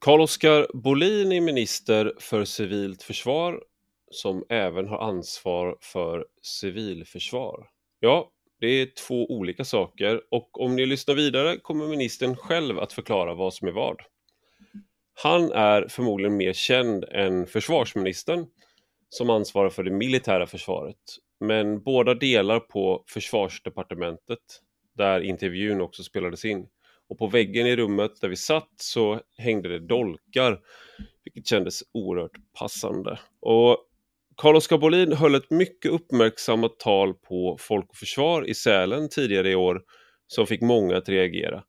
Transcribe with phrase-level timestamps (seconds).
[0.00, 3.62] Carl-Oskar Bolin är minister för civilt försvar
[4.10, 7.66] som även har ansvar för civilförsvar.
[8.00, 8.30] Ja,
[8.60, 13.34] det är två olika saker och om ni lyssnar vidare kommer ministern själv att förklara
[13.34, 13.96] vad som är vad.
[15.14, 18.46] Han är förmodligen mer känd än försvarsministern
[19.08, 20.96] som ansvarar för det militära försvaret.
[21.40, 24.62] Men båda delar på försvarsdepartementet
[24.96, 26.66] där intervjun också spelades in.
[27.08, 30.60] Och på väggen i rummet där vi satt så hängde det dolkar,
[31.24, 33.18] vilket kändes oerhört passande.
[33.40, 33.84] Och
[34.36, 39.54] Carl-Oskar Bolin höll ett mycket uppmärksammat tal på Folk och Försvar i Sälen tidigare i
[39.54, 39.82] år
[40.26, 41.64] som fick många att reagera.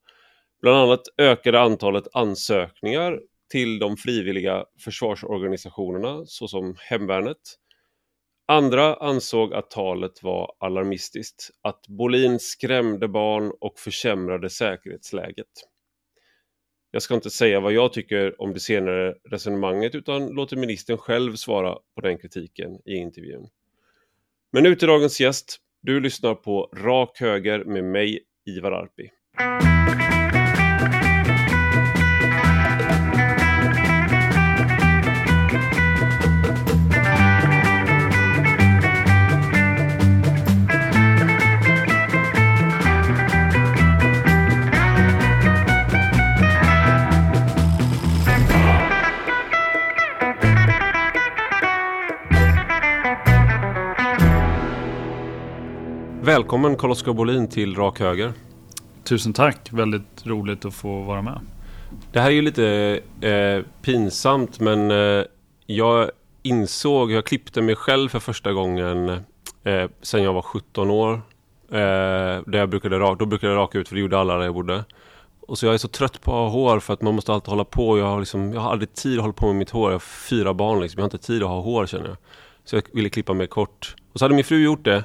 [0.62, 3.20] Bland annat ökade antalet ansökningar
[3.52, 7.38] till de frivilliga försvarsorganisationerna såsom Hemvärnet.
[8.52, 15.48] Andra ansåg att talet var alarmistiskt, att Bolin skrämde barn och försämrade säkerhetsläget.
[16.92, 21.36] Jag ska inte säga vad jag tycker om det senare resonemanget utan låter ministern själv
[21.36, 23.48] svara på den kritiken i intervjun.
[24.52, 25.58] Men nu till dagens gäst.
[25.82, 29.10] Du lyssnar på Rak Höger med mig, Ivar Arpi.
[56.30, 58.34] Välkommen Carl-Oskar Bolin till Rak Höger.
[59.04, 61.40] Tusen tack, väldigt roligt att få vara med.
[62.12, 65.26] Det här är ju lite eh, pinsamt men eh,
[65.66, 66.12] jag
[66.44, 69.10] insåg, jag klippte mig själv för första gången
[69.64, 71.14] eh, sen jag var 17 år.
[71.14, 71.20] Eh,
[72.46, 74.84] där jag brukade, då brukade jag raka ut för det gjorde alla där jag bodde.
[75.48, 77.50] Och så jag är så trött på att ha hår för att man måste alltid
[77.50, 77.98] hålla på.
[77.98, 79.90] Jag har, liksom, jag har aldrig tid att hålla på med mitt hår.
[79.90, 81.00] Jag har fyra barn liksom.
[81.00, 82.18] Jag har inte tid att ha hår känner jag.
[82.66, 83.96] Så jag ville klippa mig kort.
[84.14, 85.04] Och så hade min fru gjort det.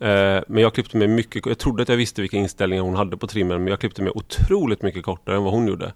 [0.00, 3.16] Eh, men jag klippte mig mycket, jag trodde att jag visste vilka inställningar hon hade
[3.16, 5.92] på trimmen, men jag klippte mig otroligt mycket kortare än vad hon gjorde.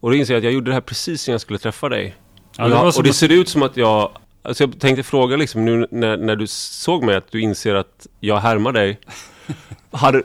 [0.00, 2.14] Och då inser jag att jag gjorde det här precis innan jag skulle träffa dig.
[2.56, 4.10] Ja, och, jag, och, det ser ut som att jag,
[4.42, 8.06] alltså jag tänkte fråga liksom nu när, när du såg mig att du inser att
[8.20, 8.98] jag härmar dig.
[9.90, 10.22] Hade,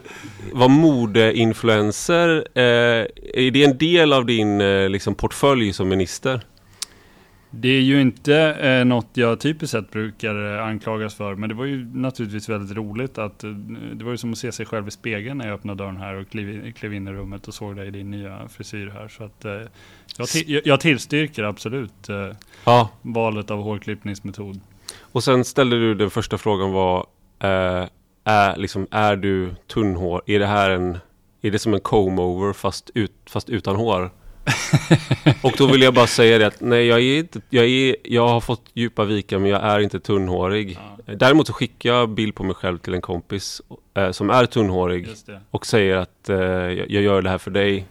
[0.52, 2.62] var modeinfluencer, eh,
[3.34, 6.40] är det en del av din eh, liksom portfölj som minister?
[7.50, 11.54] Det är ju inte eh, något jag typiskt sett brukar eh, anklagas för, men det
[11.54, 13.50] var ju naturligtvis väldigt roligt att eh,
[13.94, 16.14] det var ju som att se sig själv i spegeln när jag öppnade dörren här
[16.14, 19.08] och klev, klev in i rummet och såg dig i din nya frisyr här.
[19.08, 19.52] Så att eh,
[20.16, 22.30] jag, till, jag, tillstyrker absolut eh,
[22.64, 22.90] ja.
[23.02, 24.60] valet av hårklippningsmetod.
[25.00, 27.06] Och sen ställde du den första frågan var,
[27.38, 27.88] eh,
[28.24, 30.22] är, liksom, är du tunnhår?
[30.26, 30.98] Är det här en,
[31.42, 34.10] är det som en comb-over fast, ut, fast utan hår?
[35.42, 38.28] och då vill jag bara säga det att nej, jag, är inte, jag, är, jag
[38.28, 40.78] har fått djupa vikar men jag är inte tunnhårig.
[41.06, 41.14] Ja.
[41.14, 43.62] Däremot så skickar jag bild på mig själv till en kompis
[43.94, 45.08] eh, som är tunnhårig
[45.50, 47.86] och säger att eh, jag, gör det här för dig.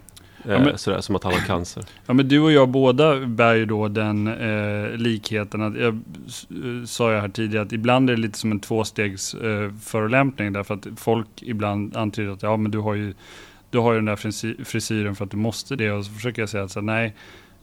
[0.45, 1.83] Eh, ja, men, sådär, som att han har cancer.
[2.05, 5.61] Ja, men du och jag båda bär ju då den eh, likheten.
[5.61, 5.99] Att jag,
[6.87, 10.53] sa jag här tidigare att ibland är det lite som en tvåstegs eh, förolämpning.
[10.53, 13.13] Därför att folk ibland antyder att ja, men du har ju
[13.69, 15.91] du har ju den där frisyren för att du måste det.
[15.91, 17.15] Och så försöker jag säga att så, nej,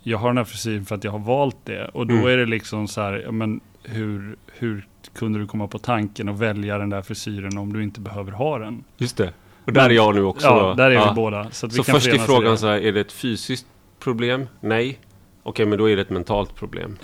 [0.03, 1.89] jag har den här frisyren för att jag har valt det.
[1.89, 2.27] Och då mm.
[2.27, 6.79] är det liksom så här, men hur, hur kunde du komma på tanken att välja
[6.79, 8.85] den där frisyren om du inte behöver ha den?
[8.97, 9.33] Just det.
[9.65, 10.47] Och där men, är jag nu också.
[10.47, 11.09] Ja, där är ja.
[11.09, 11.51] vi båda.
[11.51, 13.67] Så, så först är frågan så här, är det ett fysiskt
[13.99, 14.47] problem?
[14.61, 14.99] Nej.
[15.43, 16.99] Okej, men då är det ett mentalt problem.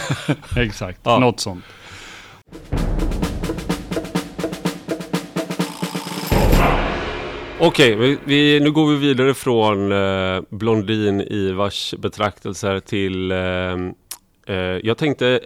[0.56, 1.18] Exakt, ja.
[1.18, 1.64] något sånt.
[7.60, 13.32] Okej, okay, vi, nu går vi vidare från eh, Blondin Ivars betraktelser till...
[13.32, 13.74] Eh,
[14.46, 15.40] eh, jag tänkte,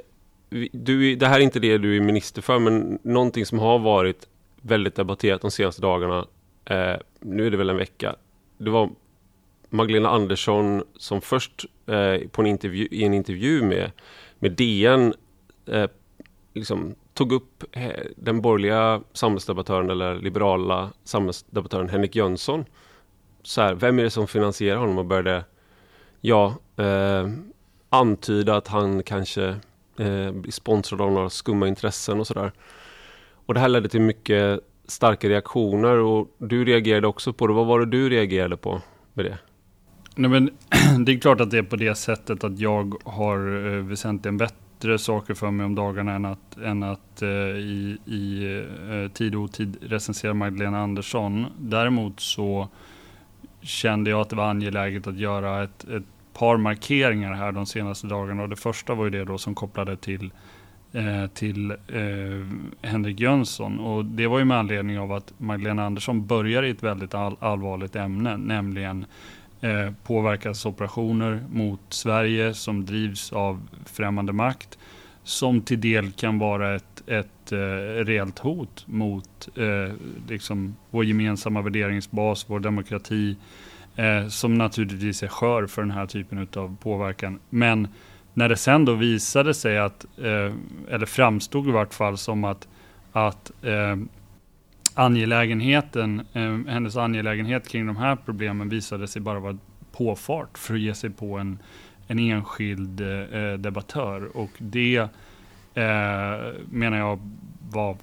[0.72, 4.28] du, det här är inte det du är minister för, men någonting som har varit
[4.62, 6.26] väldigt debatterat de senaste dagarna,
[6.65, 8.16] eh, nu är det väl en vecka,
[8.59, 8.91] det var
[9.69, 13.91] Magdalena Andersson som först eh, på en intervju, i en intervju med,
[14.39, 15.15] med DN
[15.66, 15.91] eh,
[16.54, 22.65] liksom tog upp eh, den borgerliga samhällsdebattören eller liberala samhällsdebattören Henrik Jönsson.
[23.42, 25.45] Så här, vem är det som finansierar honom och började
[26.21, 27.28] ja, eh,
[27.89, 29.45] antyda att han kanske
[29.98, 32.53] eh, blir sponsrad av några skumma intressen och sådär.
[33.47, 37.53] Och det här ledde till mycket starka reaktioner och du reagerade också på det.
[37.53, 38.83] Vad var det du reagerade på
[39.15, 39.39] med det?
[40.15, 40.51] Nej, men,
[41.04, 44.56] det är klart att det är på det sättet att jag har eh, väsentligen bättre
[44.80, 48.44] bättre saker för mig om dagarna än att, än att eh, i, i
[48.91, 51.47] eh, tid och otid recensera Magdalena Andersson.
[51.59, 52.68] Däremot så
[53.60, 58.06] kände jag att det var angeläget att göra ett, ett par markeringar här de senaste
[58.06, 58.42] dagarna.
[58.42, 60.32] Och det första var ju det då som kopplade till
[60.92, 62.47] eh, till eh,
[62.82, 63.78] Henrik Jönsson.
[63.78, 67.36] Och det var ju med anledning av att Magdalena Andersson börjar i ett väldigt all
[67.41, 69.06] allvarligt ämne, nämligen
[69.60, 74.78] eh, påverkansoperationer mot Sverige som drivs av främmande makt
[75.22, 79.95] som till del kan vara ett, ett eh, reellt hot mot eh,
[80.28, 83.36] liksom vår gemensamma värderingsbas, vår demokrati,
[83.97, 87.39] eh, som naturligtvis är skör för den här typen av påverkan.
[87.51, 87.89] Men
[88.34, 90.54] när det sen då visade sig att, eh,
[90.89, 92.68] eller framstod i vart fall som att,
[93.13, 93.97] att eh,
[94.95, 99.59] angelägenheten, eh, hennes angelägenhet kring de här problemen visade sig bara vara
[99.92, 101.59] påfart för att ge sig på en,
[102.07, 104.37] en enskild eh, debattör.
[104.37, 104.97] Och det
[105.75, 107.31] eh, menar jag
[107.71, 107.97] var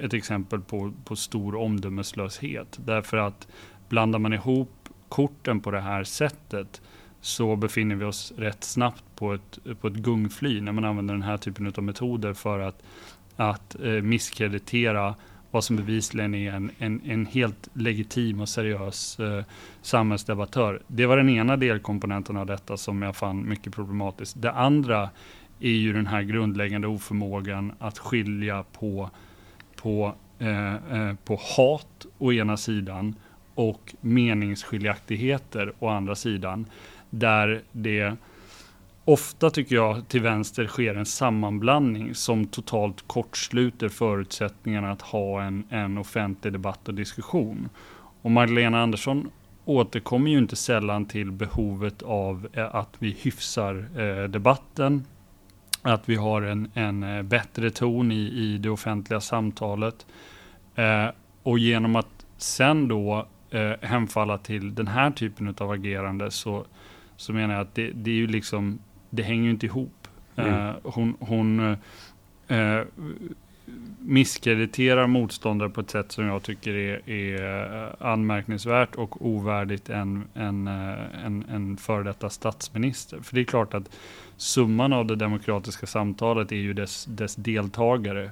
[0.00, 2.78] ett exempel på, på stor omdömeslöshet.
[2.84, 3.48] Därför att
[3.88, 6.80] blandar man ihop korten på det här sättet
[7.20, 11.22] så befinner vi oss rätt snabbt på ett, på ett gungfly när man använder den
[11.22, 12.82] här typen av metoder för att,
[13.36, 15.14] att eh, misskreditera
[15.50, 19.44] vad som bevisligen är en, en, en helt legitim och seriös eh,
[19.82, 20.82] samhällsdebattör.
[20.86, 24.42] Det var den ena delkomponenten av detta som jag fann mycket problematiskt.
[24.42, 25.10] Det andra
[25.60, 29.10] är ju den här grundläggande oförmågan att skilja på,
[29.76, 33.14] på, eh, eh, på hat å ena sidan
[33.54, 36.66] och meningsskiljaktigheter å andra sidan.
[37.10, 38.16] Där det
[39.06, 45.64] ofta tycker jag till vänster sker en sammanblandning som totalt kortsluter förutsättningarna att ha en,
[45.70, 47.68] en offentlig debatt och diskussion.
[48.22, 49.30] Och Magdalena Andersson
[49.64, 55.04] återkommer ju inte sällan till behovet av eh, att vi hyfsar eh, debatten,
[55.82, 60.06] att vi har en, en eh, bättre ton i, i det offentliga samtalet.
[60.74, 61.06] Eh,
[61.42, 66.64] och genom att sen då eh, hemfalla till den här typen av agerande så,
[67.16, 68.78] så menar jag att det, det är ju liksom
[69.10, 70.08] det hänger ju inte ihop.
[70.36, 70.54] Mm.
[70.54, 71.60] Uh, hon hon
[72.50, 72.82] uh,
[73.98, 80.66] misskrediterar motståndare på ett sätt som jag tycker är, är anmärkningsvärt och ovärdigt en, en,
[80.66, 83.20] en, en före detta statsminister.
[83.20, 83.96] För det är klart att
[84.36, 88.30] summan av det demokratiska samtalet är ju dess, dess deltagare.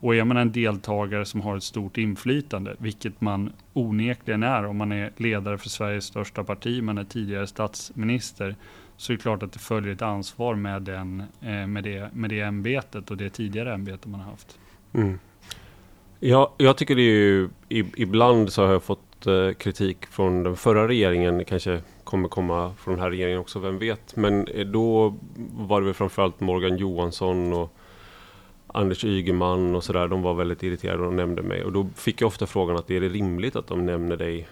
[0.00, 4.76] Och är man en deltagare som har ett stort inflytande, vilket man onekligen är om
[4.76, 8.56] man är ledare för Sveriges största parti, man är tidigare statsminister,
[8.96, 12.30] så är det klart att det följer ett ansvar med, den, eh, med, det, med
[12.30, 14.58] det ämbetet och det tidigare ämbetet man har haft.
[14.92, 15.18] Mm.
[16.20, 17.48] Ja, jag tycker det är ju,
[17.96, 22.74] ibland så har jag fått eh, kritik från den förra regeringen, det kanske kommer komma
[22.78, 24.16] från den här regeringen också, vem vet.
[24.16, 25.16] Men eh, då
[25.52, 27.76] var det väl framförallt Morgan Johansson och
[28.66, 31.64] Anders Ygeman och sådär, de var väldigt irriterade och nämnde mig.
[31.64, 34.48] Och då fick jag ofta frågan att är det rimligt att de nämner dig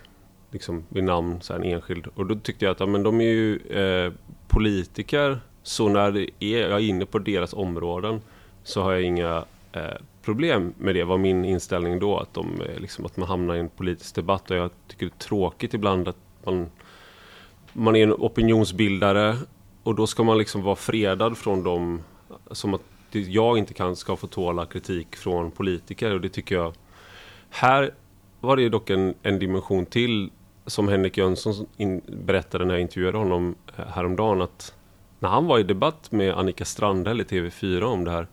[0.51, 2.07] liksom, vid namn, så här, en enskild.
[2.15, 4.13] Och då tyckte jag att ja, men de är ju eh,
[4.49, 8.21] politiker, så när det är, jag är inne på deras områden
[8.63, 9.83] så har jag inga eh,
[10.23, 11.05] problem med det.
[11.05, 14.51] var min inställning då, att, de, eh, liksom, att man hamnar i en politisk debatt.
[14.51, 16.71] Och jag tycker det är tråkigt ibland att man,
[17.73, 19.37] man är en opinionsbildare
[19.83, 22.03] och då ska man liksom vara fredad från dem,
[22.51, 26.15] som att jag inte kan, ska få tåla kritik från politiker.
[26.15, 26.75] Och det tycker jag...
[27.51, 27.91] Här
[28.41, 30.31] var det dock en, en dimension till
[30.67, 31.67] som Henrik Jönsson
[32.07, 34.75] berättade när jag intervjuade honom eh, häromdagen att
[35.19, 38.27] när han var i debatt med Annika Strandhäll i TV4 om det här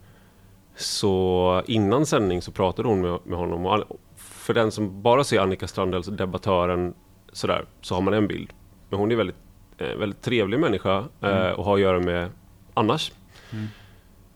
[0.75, 5.39] så innan sändning så pratade hon med, med honom och för den som bara ser
[5.39, 6.93] Annika Strandhäll, debattören
[7.31, 8.53] sådär, så har man en bild.
[8.89, 9.35] Men hon är väldigt,
[9.77, 11.55] eh, väldigt trevlig människa eh, mm.
[11.55, 12.29] och har att göra med
[12.73, 13.11] annars.
[13.51, 13.67] Mm.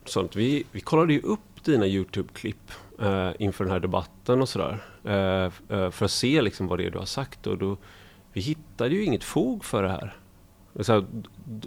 [0.06, 2.72] Så att vi, vi kollade ju upp dina Youtube-klipp
[3.02, 4.84] eh, inför den här debatten och sådär.
[5.04, 7.48] Eh, eh, för att se liksom vad det är du har sagt.
[7.48, 7.78] Och då,
[8.34, 10.16] vi hittade ju inget fog för det här.
[10.80, 11.06] Så här,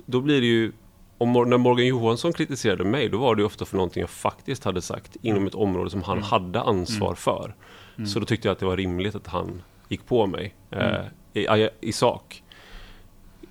[0.06, 0.73] då blir det ju,
[1.18, 4.82] om, när Morgan Johansson kritiserade mig, då var det ofta för någonting jag faktiskt hade
[4.82, 6.28] sagt inom ett område som han mm.
[6.28, 7.16] hade ansvar mm.
[7.16, 7.54] för.
[7.97, 8.06] Mm.
[8.06, 11.06] Så då tyckte jag att det var rimligt att han gick på mig eh, mm.
[11.32, 12.42] i, i, sak.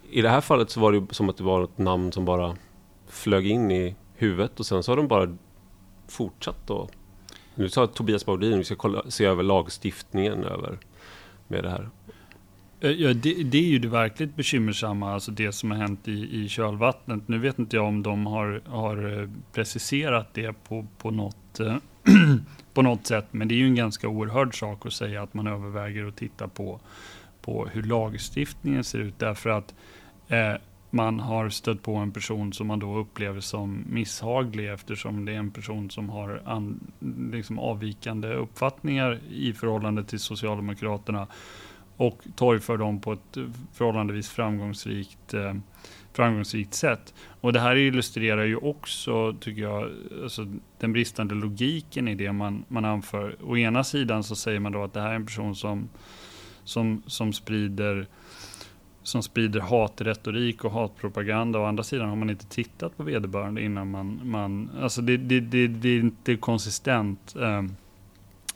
[0.09, 2.55] I det här fallet så var det som att det var ett namn som bara
[3.07, 5.37] flög in i huvudet och sen så har de bara
[6.07, 6.91] fortsatt att
[7.57, 10.77] nu sa Tobias Baudin vi ska kolla, se över lagstiftningen över
[11.47, 11.89] med det här.
[12.79, 16.43] Eh, ja, det, det, är ju det verkligt bekymmersamma, alltså det som har hänt i,
[16.43, 17.27] i kölvattnet.
[17.27, 21.75] Nu vet inte jag om de har, har eh, preciserat det på, på, något, eh,
[22.73, 25.47] på något sätt, men det är ju en ganska oerhörd sak att säga att man
[25.47, 26.79] överväger att titta på,
[27.41, 29.19] på hur lagstiftningen ser ut.
[29.19, 29.73] Därför att
[30.27, 30.53] eh,
[30.97, 35.37] man har stött på en person som man då upplever som misshaglig eftersom det är
[35.37, 36.91] en person som har an,
[37.31, 41.27] liksom avvikande uppfattningar i förhållande till Socialdemokraterna.
[41.99, 43.37] och torgför dem på ett
[43.73, 45.53] förhållandevis framgångsrikt, eh,
[46.13, 47.13] framgångsrikt sätt.
[47.41, 49.91] Och det här illustrerar ju också, tycker jag,
[50.23, 50.47] alltså
[50.79, 53.35] den bristande logiken i det man, man anför.
[53.43, 55.89] Å ena sidan så säger man då att det här är en person som,
[56.63, 58.07] som, som sprider
[59.07, 61.59] som sprider hatretorik och hatpropaganda.
[61.59, 64.21] Å andra sidan har man inte tittat på vederbörande innan man...
[64.23, 67.63] man alltså det, det, det, det är inte konsistent eh,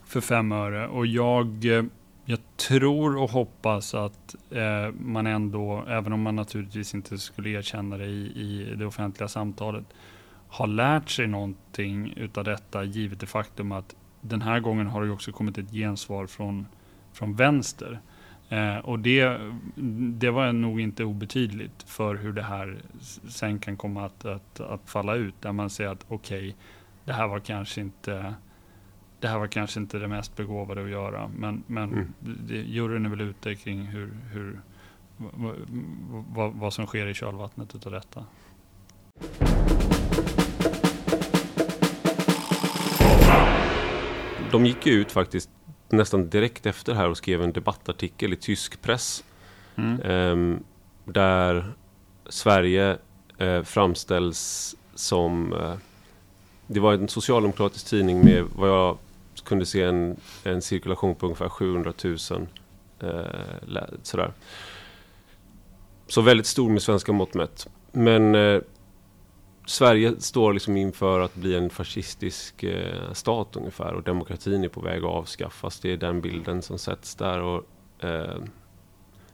[0.06, 0.88] för fem öre.
[0.88, 1.84] Och jag, eh,
[2.26, 7.98] jag tror och hoppas att eh, man ändå, även om man naturligtvis inte skulle erkänna
[7.98, 9.86] det i, i det offentliga samtalet,
[10.48, 15.12] har lärt sig någonting utav detta givet det faktum att den här gången har det
[15.12, 16.68] också kommit ett gensvar från,
[17.14, 18.00] från vänster.
[18.52, 19.40] Eh, och det,
[20.20, 22.78] det var nog inte obetydligt för hur det här
[23.28, 25.36] sen kan komma att, att, att falla ut.
[25.42, 26.54] Där man säger att okej, okay,
[27.06, 28.36] det här var kanske inte
[29.20, 31.32] det här var kanske inte det mest begåvade att göra.
[31.38, 32.14] Men, men mm.
[32.20, 34.60] det, juryn är väl ute kring hur, hur,
[36.30, 38.26] vad, vad som sker i kölvattnet utav detta.
[44.52, 45.50] De gick ju ut faktiskt
[45.92, 49.24] nästan direkt efter här och skrev en debattartikel i tysk press.
[49.76, 50.02] Mm.
[50.02, 50.60] Eh,
[51.06, 51.74] där
[52.30, 52.98] Sverige
[53.38, 55.54] eh, framställs som...
[55.54, 55.74] Eh,
[56.68, 58.98] det var en socialdemokratisk tidning med vad jag
[59.44, 62.18] kunde se en, en cirkulation på ungefär 700 000.
[63.00, 64.34] Eh, sådär.
[66.08, 67.68] Så väldigt stor med svenska mått mätt.
[67.92, 68.62] Men eh,
[69.72, 74.82] Sverige står liksom inför att bli en fascistisk eh, stat ungefär och demokratin är på
[74.82, 75.80] väg att avskaffas.
[75.80, 77.42] Det är den bilden som sätts där.
[77.42, 77.64] Och,
[78.00, 78.36] eh,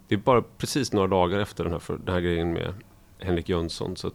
[0.08, 2.74] det är bara precis några dagar efter den här, för, den här grejen med
[3.20, 3.96] Henrik Jönsson.
[3.96, 4.08] Så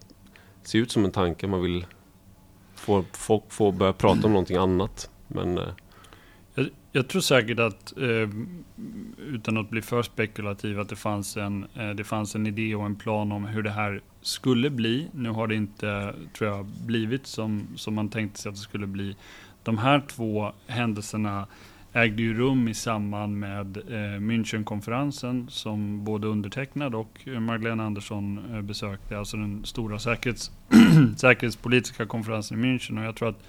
[0.62, 1.86] det ser ut som en tanke man vill
[2.74, 5.10] få folk få börja prata om någonting annat.
[5.28, 5.68] Men, eh,
[6.92, 8.28] jag, tror säkert att, eh,
[9.18, 12.86] utan att bli för spekulativ, att det fanns, en, eh, det fanns en idé och
[12.86, 15.08] en plan om hur det här skulle bli.
[15.12, 18.86] Nu har det inte, tror jag, blivit som, som man tänkte sig att det skulle
[18.86, 19.16] bli.
[19.62, 21.46] De här två händelserna
[21.92, 28.40] ägde ju rum i samband med eh, Münchenkonferensen som både undertecknad och eh, Magdalena Andersson
[28.66, 30.50] besökte, alltså den stora säkerhets
[31.16, 32.98] säkerhetspolitiska konferensen i München.
[32.98, 33.42] Och jag tror att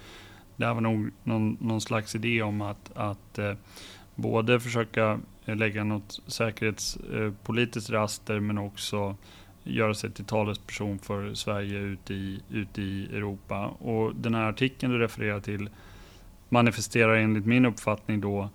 [0.56, 3.52] det här var nog någon, någon slags idé om att, att eh,
[4.14, 9.16] både försöka eh, lägga något säkerhetspolitiskt eh, raster men också
[9.64, 13.66] göra sig till talesperson för Sverige ute i, ute i Europa.
[13.66, 15.68] Och den här artikeln du refererar till
[16.48, 18.50] manifesterar enligt min uppfattning då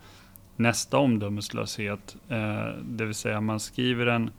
[0.55, 2.15] nästa omdömeslöshet.
[2.29, 4.31] Eh, det vill säga man skriver en,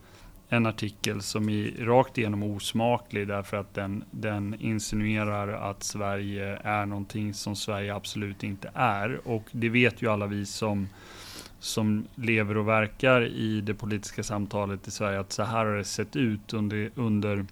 [0.53, 6.87] en artikel som är rakt igenom osmaklig därför att den, den insinuerar att Sverige är
[6.87, 9.29] någonting som Sverige absolut inte är.
[9.29, 10.89] Och det vet ju alla vi som
[11.61, 15.85] som lever och verkar i det politiska samtalet i Sverige att så här har det
[15.85, 17.47] sett ut under, under,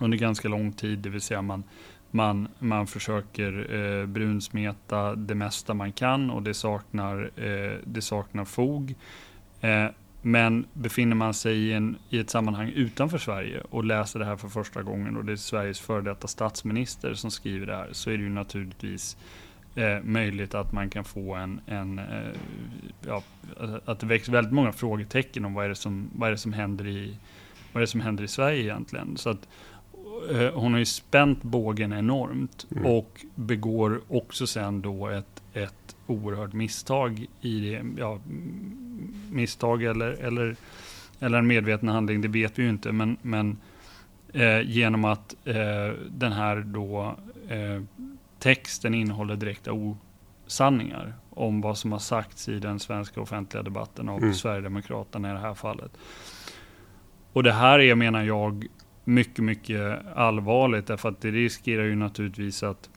[0.00, 0.98] under ganska lång tid.
[0.98, 1.64] Det vill säga man,
[2.10, 8.44] man, man försöker eh, brunsmeta det mesta man kan och det saknar, eh, det saknar
[8.44, 8.94] fog.
[9.60, 9.86] Eh,
[10.26, 14.36] men befinner man sig i, en, i ett sammanhang utanför Sverige och läser det här
[14.36, 18.10] för första gången och det är Sveriges före detta statsminister som skriver det här så
[18.10, 19.16] är det ju naturligtvis
[19.74, 22.04] eh, möjligt att man kan få en, en eh,
[23.06, 23.22] ja,
[23.84, 26.52] att det väcks väldigt många frågetecken om vad är det som, vad är det som
[26.52, 27.16] händer i
[27.72, 29.16] vad är det som händer i Sverige egentligen.
[29.16, 29.48] Så att,
[30.30, 32.86] eh, hon har ju spänt bågen enormt mm.
[32.86, 37.84] och begår också sen då ett, ett oerhört misstag i det.
[37.98, 38.20] Ja,
[39.30, 40.56] misstag eller, eller,
[41.20, 42.92] eller en medveten handling, det vet vi ju inte.
[42.92, 43.58] Men, men
[44.32, 45.54] eh, genom att eh,
[46.08, 47.16] den här då
[47.48, 47.82] eh,
[48.38, 54.18] texten innehåller direkta osanningar om vad som har sagts i den svenska offentliga debatten av
[54.18, 54.34] mm.
[54.34, 55.90] Sverigedemokraterna i det här fallet.
[57.32, 58.66] Och det här är, menar jag,
[59.04, 62.90] mycket, mycket allvarligt därför att det riskerar ju naturligtvis att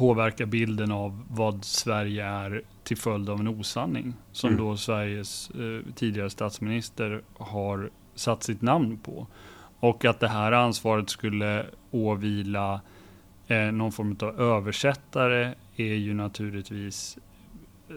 [0.00, 4.64] påverka bilden av vad Sverige är till följd av en osanning som mm.
[4.64, 9.26] då Sveriges eh, tidigare statsminister har satt sitt namn på.
[9.80, 12.80] Och att det här ansvaret skulle åvila
[13.50, 17.18] Eh, någon form av översättare är ju naturligtvis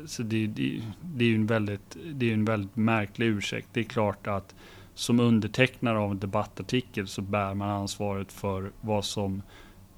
[0.05, 3.67] så det, det, det är ju en väldigt, det är en väldigt märklig ursäkt.
[3.74, 4.55] Det är klart att
[4.93, 9.41] som undertecknare av en debattartikel så bär man ansvaret för vad som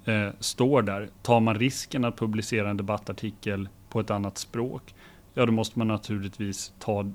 [0.06, 1.08] eh, står där.
[1.22, 4.94] Tar man risken att publicera en debattartikel på ett annat språk,
[5.34, 7.12] ja då måste man naturligtvis ta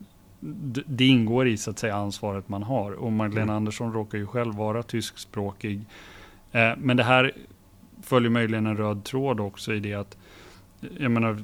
[0.86, 2.92] det ingår i så att säga ansvaret man har.
[2.92, 3.56] Och Magdalena mm.
[3.56, 5.82] Andersson råkar ju själv vara tyskspråkig.
[6.52, 7.32] Eh, men det här
[8.02, 10.18] följer möjligen en röd tråd också i det att,
[11.00, 11.38] jag menar,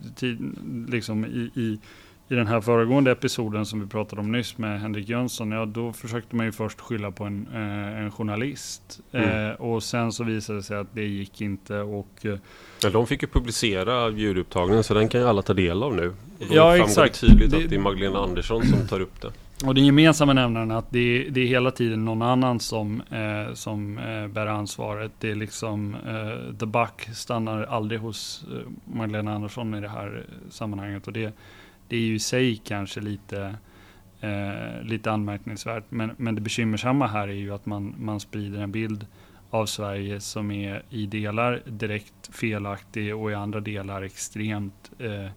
[0.92, 1.80] liksom i, i,
[2.30, 5.94] i den här föregående episoden som vi pratade om nyss med Henrik Jönsson, ja då
[5.94, 9.00] försökte man ju först skylla på en, eh, en journalist.
[9.12, 9.50] Mm.
[9.50, 12.26] Eh, och sen så visade det sig att det gick inte och...
[12.26, 12.38] Eh,
[12.84, 16.08] ja, de fick ju publicera ljudupptagningen så den kan ju alla ta del av nu.
[16.08, 16.16] Och
[16.50, 17.22] då ja exakt.
[17.22, 19.32] tydligt det, att det är Magdalena Andersson som tar upp det.
[19.66, 23.54] Och den gemensamma nämnaren är att det, det är hela tiden någon annan som, eh,
[23.54, 25.12] som eh, bär ansvaret.
[25.20, 28.46] Det är liksom, eh, the buck stannar aldrig hos
[28.86, 31.08] Magdalena Andersson i det här sammanhanget.
[31.08, 31.34] Och det,
[31.88, 33.56] det är ju i sig kanske lite,
[34.22, 35.84] eh, lite anmärkningsvärt.
[35.90, 39.06] Men, men det bekymmersamma här är ju att man, man sprider en bild
[39.50, 45.32] av Sverige som är i delar direkt felaktig och i andra delar extremt eh,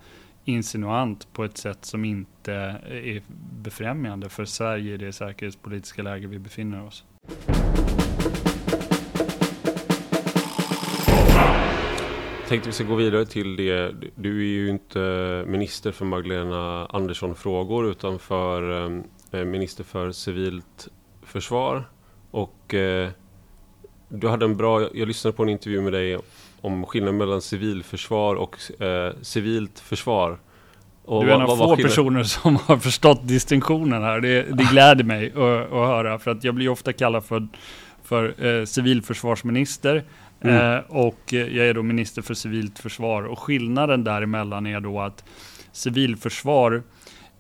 [0.45, 2.53] insinuant på ett sätt som inte
[2.89, 3.23] är
[3.63, 7.05] befrämjande för Sverige i det säkerhetspolitiska läge vi befinner oss.
[12.51, 13.95] Tänkte vi ska gå vidare till det.
[14.15, 14.99] Du är ju inte
[15.47, 18.87] minister för Magdalena Andersson-frågor utan för
[19.33, 20.89] eh, minister för civilt
[21.23, 21.85] försvar.
[22.31, 23.09] Och eh,
[24.09, 26.19] du hade en bra, jag lyssnade på en intervju med dig
[26.61, 30.39] om skillnaden mellan civilförsvar och eh, civilt försvar.
[31.05, 34.21] Och du är en av få personer som har förstått distinktionen här.
[34.21, 37.49] Det, det gläder mig att, att höra för att jag blir ofta kallad för,
[38.03, 40.05] för eh, civilförsvarsminister.
[40.41, 40.77] Mm.
[40.77, 43.23] Eh, och jag är då minister för civilt försvar.
[43.23, 45.25] Och skillnaden däremellan är då att
[45.73, 46.83] civilförsvar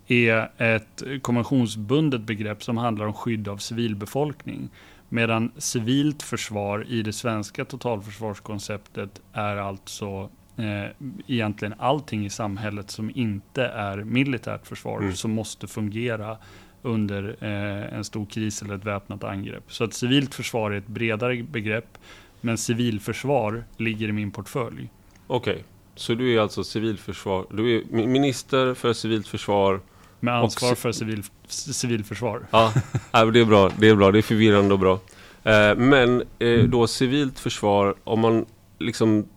[0.06, 4.68] är ett konventionsbundet begrepp som handlar om skydd av civilbefolkning.
[5.08, 10.90] Medan civilt försvar i det svenska totalförsvarskonceptet är alltså eh,
[11.26, 15.14] egentligen allting i samhället som inte är militärt försvar, mm.
[15.14, 16.36] som måste fungera
[16.82, 19.72] under eh, en stor kris eller ett väpnat angrepp.
[19.72, 21.98] Så att civilt försvar är ett bredare begrepp
[22.40, 24.90] men civilförsvar ligger i min portfölj.
[25.26, 25.64] Okej, okay.
[25.94, 29.80] så du är alltså civilförsvar, du är minister för civilt försvar
[30.20, 32.46] med ansvar för civil, civilförsvar.
[32.50, 32.72] Ja,
[33.12, 33.70] det är bra.
[33.78, 34.10] Det är bra.
[34.10, 34.98] Det är förvirrande och bra.
[35.42, 38.46] Eh, men eh, då civilt försvar, om man
[38.78, 39.28] liksom...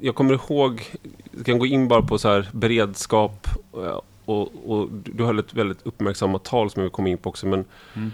[0.00, 0.82] Jag kommer ihåg,
[1.30, 5.54] jag kan gå in bara på så här beredskap eh, och, och du höll ett
[5.54, 7.46] väldigt uppmärksammat tal som jag vill komma in på också.
[7.46, 8.12] Men mm.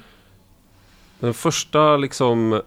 [1.20, 2.60] den första liksom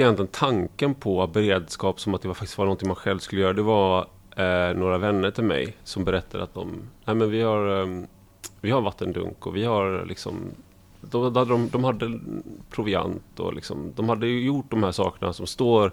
[0.00, 3.52] egentligen tanken på beredskap som att det var, faktiskt var någonting man själv skulle göra.
[3.52, 7.80] Det var eh, några vänner till mig som berättade att de, nej men vi har,
[7.82, 8.04] eh,
[8.60, 10.34] vi har vattendunk och vi har liksom
[11.00, 12.20] de, de, de hade
[12.70, 15.92] proviant och liksom, de hade gjort de här sakerna som står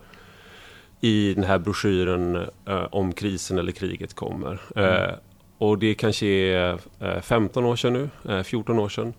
[1.01, 2.35] i den här broschyren
[2.65, 4.61] eh, om krisen eller kriget kommer.
[4.75, 5.03] Mm.
[5.03, 5.15] Eh,
[5.57, 6.77] och det kanske är
[7.21, 9.13] 15 eh, år sedan nu, 14 eh, år sedan.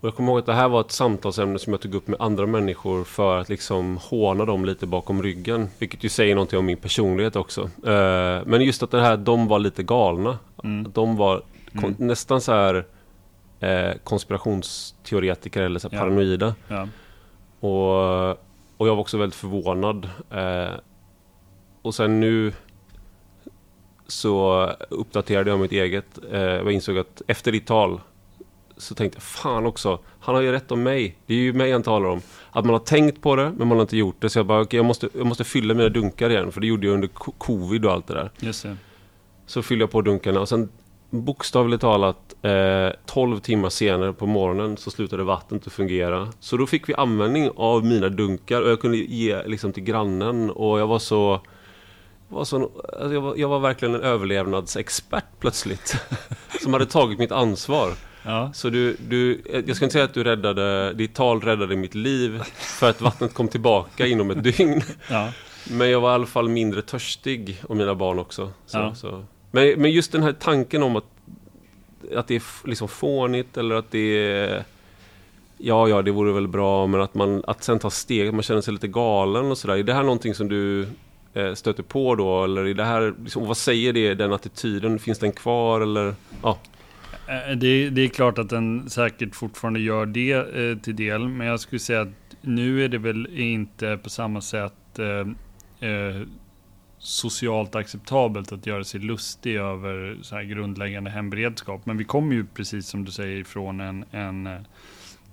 [0.00, 2.20] Och jag kommer ihåg att det här var ett samtalsämne som jag tog upp med
[2.20, 5.68] andra människor för att liksom håna dem lite bakom ryggen.
[5.78, 7.62] Vilket ju säger någonting om min personlighet också.
[7.62, 10.38] Uh, men just att det här, de var lite galna.
[10.64, 10.92] Mm.
[10.92, 11.94] De var mm.
[11.98, 12.74] nästan så här
[13.62, 15.98] uh, konspirationsteoretiker eller så ja.
[15.98, 16.54] paranoida.
[16.68, 16.88] Ja.
[17.60, 18.30] Och,
[18.76, 20.08] och jag var också väldigt förvånad.
[20.34, 20.78] Uh,
[21.82, 22.52] och sen nu
[24.06, 26.18] så uppdaterade jag mitt eget.
[26.30, 28.00] jag insåg att efter ditt tal
[28.80, 31.16] så tänkte jag, fan också, han har ju rätt om mig.
[31.26, 32.20] Det är ju mig han talar om.
[32.50, 34.30] Att man har tänkt på det, men man har inte gjort det.
[34.30, 36.52] Så jag bara, okay, jag, måste, jag måste fylla mina dunkar igen.
[36.52, 38.30] För det gjorde jag under covid och allt det där.
[38.40, 38.76] Just det.
[39.46, 40.68] Så fyllde jag på dunkarna och sen
[41.10, 46.32] bokstavligt talat eh, 12 timmar senare på morgonen så slutade vattnet att fungera.
[46.40, 50.50] Så då fick vi användning av mina dunkar och jag kunde ge liksom till grannen
[50.50, 51.40] och jag var så...
[52.28, 55.96] Var så alltså jag, var, jag var verkligen en överlevnadsexpert plötsligt.
[56.62, 57.92] som hade tagit mitt ansvar.
[58.22, 58.50] Ja.
[58.54, 62.42] Så du, du, jag ska inte säga att du räddade, ditt tal räddade mitt liv
[62.56, 64.82] för att vattnet kom tillbaka inom ett dygn.
[65.10, 65.32] Ja.
[65.70, 68.52] Men jag var i alla fall mindre törstig och mina barn också.
[68.66, 68.94] Så, ja.
[68.94, 69.24] så.
[69.50, 71.04] Men, men just den här tanken om att,
[72.16, 74.64] att det är liksom fånigt eller att det är
[75.62, 78.60] Ja, ja, det vore väl bra, men att man att sen ta steg, man känner
[78.60, 79.76] sig lite galen och sådär.
[79.76, 80.88] Är det här någonting som du
[81.34, 82.44] eh, stöter på då?
[82.44, 84.98] Eller är det här, liksom, vad säger det, den attityden?
[84.98, 86.14] Finns den kvar eller?
[86.42, 86.58] Ja.
[87.30, 91.46] Eh, det, det, är klart att den säkert fortfarande gör det eh, till del, men
[91.46, 96.22] jag skulle säga att nu är det väl inte på samma sätt eh, eh,
[96.98, 101.86] socialt acceptabelt att göra sig lustig över så här grundläggande hemberedskap.
[101.86, 104.60] Men vi kommer ju precis som du säger ifrån en, en eh,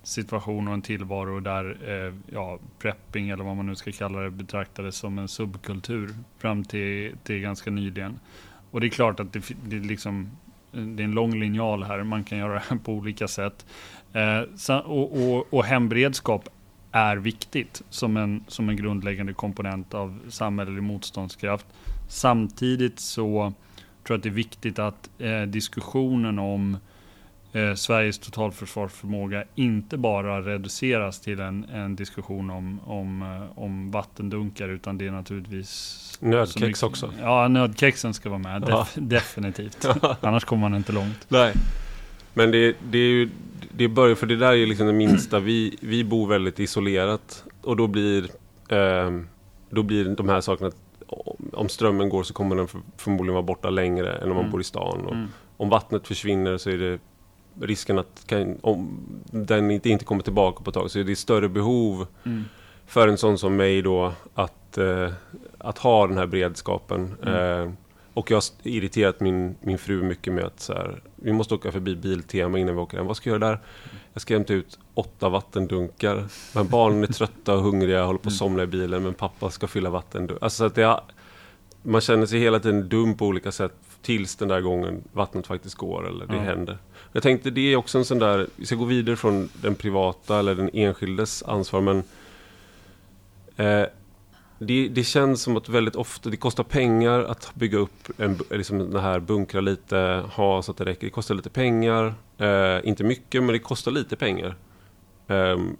[0.03, 4.31] situation och en tillvaro där eh, ja, prepping eller vad man nu ska kalla det
[4.31, 8.19] betraktades som en subkultur fram till, till ganska nyligen.
[8.71, 10.29] Och det är klart att det, det liksom
[10.71, 13.65] det är en lång linjal här, man kan göra det på olika sätt.
[14.13, 16.49] Eh, och, och, och hemberedskap
[16.91, 21.65] är viktigt som en, som en grundläggande komponent av samhällelig motståndskraft.
[22.07, 23.53] Samtidigt så
[24.03, 26.77] tror jag att det är viktigt att eh, diskussionen om
[27.53, 34.69] eh, Sveriges totalförsvarsförmåga inte bara reduceras till en, en diskussion om, om, eh, om vattendunkar
[34.69, 37.13] utan det är naturligtvis Nödkex också.
[37.21, 38.61] Ja, nödkexen ska vara med.
[38.61, 39.87] Def, definitivt.
[40.21, 41.25] Annars kommer man inte långt.
[41.27, 41.53] Nej.
[42.33, 43.29] Men det, det är ju,
[43.71, 45.39] det börjar, för det där är liksom det minsta.
[45.39, 48.23] Vi, vi bor väldigt isolerat och då blir,
[48.69, 49.11] eh,
[49.69, 50.71] då blir de här sakerna,
[51.53, 54.51] om strömmen går så kommer den för, förmodligen vara borta längre än om man Mm.
[54.51, 55.05] bor i stan.
[55.05, 55.27] Och Mm.
[55.57, 56.99] Om vattnet försvinner så är det
[57.61, 58.99] risken att kan, om
[59.31, 62.43] den inte, inte kommer tillbaka på ett tag så är det större behov Mm.
[62.87, 65.09] för en sån som mig då att, eh,
[65.57, 67.15] att ha den här beredskapen.
[67.23, 67.61] Mm.
[67.61, 67.71] Eh,
[68.13, 71.71] och jag har irriterat min, min fru mycket med att så här, vi måste åka
[71.71, 73.07] förbi Biltema innan vi åker hem.
[73.07, 73.59] Vad ska jag göra där?
[74.13, 76.25] Jag ska hämta ut åtta vattendunkar.
[76.55, 78.37] Men barnen är trötta och hungriga, håller på att Mm.
[78.37, 80.43] somna i bilen, men pappa ska fylla vattendunkar.
[80.45, 80.99] Alltså så att det,
[81.83, 85.75] man känner sig hela tiden dum på olika sätt tills den där gången vattnet faktiskt
[85.75, 86.41] går eller det Ja.
[86.41, 86.77] händer.
[87.17, 90.39] Jag tänkte det är också en sån där, vi ska gå vidare från den privata
[90.39, 91.97] eller den enskildes ansvar men
[93.55, 93.87] eh,
[94.59, 98.77] det, det känns som att väldigt ofta, det kostar pengar att bygga upp en, liksom
[98.77, 101.07] den här bunkra lite, ha så att det räcker.
[101.07, 104.55] Det kostar lite pengar, eh, inte mycket men det kostar lite pengar.
[105.27, 105.77] Ehm,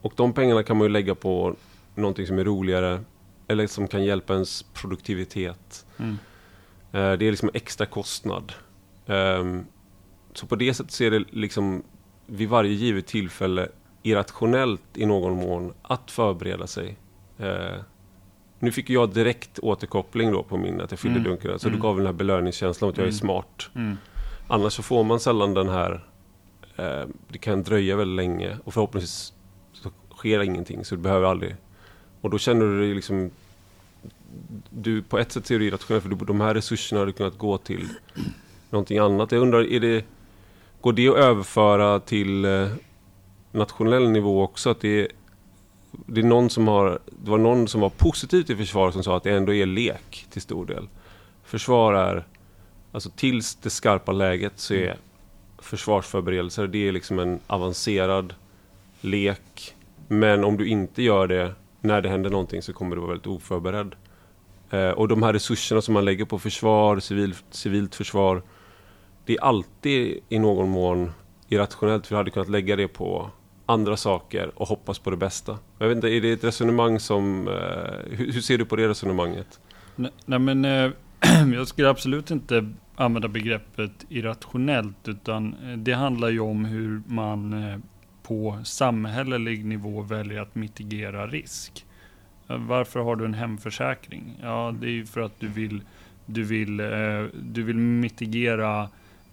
[0.00, 1.56] och de pengarna kan man ju lägga på
[1.94, 3.00] någonting som är roligare
[3.48, 5.86] eller som kan hjälpa ens produktivitet.
[5.96, 6.18] Mm.
[6.92, 8.52] Eh, Det är liksom extra kostnad.
[10.32, 11.82] Så på det sättet ser det liksom
[12.26, 13.68] vid varje givet tillfälle
[14.02, 16.96] irrationellt i någon mån att förbereda sig.
[17.38, 17.76] Eh,
[18.58, 21.30] Nu fick jag direkt återkoppling då på min att jag fyllde Mm.
[21.30, 21.58] dunken.
[21.58, 21.78] Så Mm.
[21.80, 23.18] det gav den här belöningskänslan att jag är Mm.
[23.18, 23.70] smart.
[23.74, 23.96] Mm.
[24.48, 26.04] Annars så får man sällan den här...
[26.76, 29.32] Eh, det kan dröja väldigt länge och förhoppningsvis
[29.72, 31.56] så sker ingenting så du behöver aldrig...
[32.20, 33.30] Och då känner du dig liksom...
[34.70, 37.58] Du, på ett sätt ser du irrationellt för du, de här resurserna hade kunnat gå
[37.58, 37.88] till
[38.70, 39.32] någonting annat.
[39.32, 40.04] Jag undrar, är det...
[40.82, 42.68] Går det att överföra till eh,
[43.52, 44.70] nationell nivå också?
[44.70, 45.08] Att det är,
[46.06, 46.98] det är någon som har...
[47.06, 50.26] Det var någon som var positiv till försvar som sa att det ändå är lek
[50.30, 50.88] till stor del.
[51.44, 52.26] Försvar är...
[52.92, 54.96] Alltså tills det skarpa läget så är
[55.58, 58.34] försvarsförberedelser, det är liksom en avancerad
[59.00, 59.74] lek.
[60.08, 63.26] Men om du inte gör det när det händer någonting så kommer du vara väldigt
[63.26, 63.94] oförberedd.
[64.70, 68.42] Eh, och de här resurserna som man lägger på försvar, civil, civilt försvar,
[69.24, 71.12] det är alltid i någon mån
[71.48, 72.06] irrationellt.
[72.06, 73.30] För du hade kunnat lägga det på
[73.66, 75.58] andra saker och hoppas på det bästa.
[75.78, 77.48] Jag vet inte, är det ett resonemang som...
[77.48, 79.60] Eh, hur, hur ser du på det resonemanget?
[79.96, 80.90] Nej, nej men eh,
[81.54, 87.52] jag skulle absolut inte använda begreppet irrationellt utan eh, det handlar ju om hur man
[87.52, 87.78] eh,
[88.22, 91.86] på samhällelig nivå väljer att mitigera risk.
[92.48, 94.38] Eh, varför har du en hemförsäkring?
[94.42, 95.82] Ja, det är ju för att du vill,
[96.26, 96.76] du vill,
[97.42, 98.88] du vill mitigera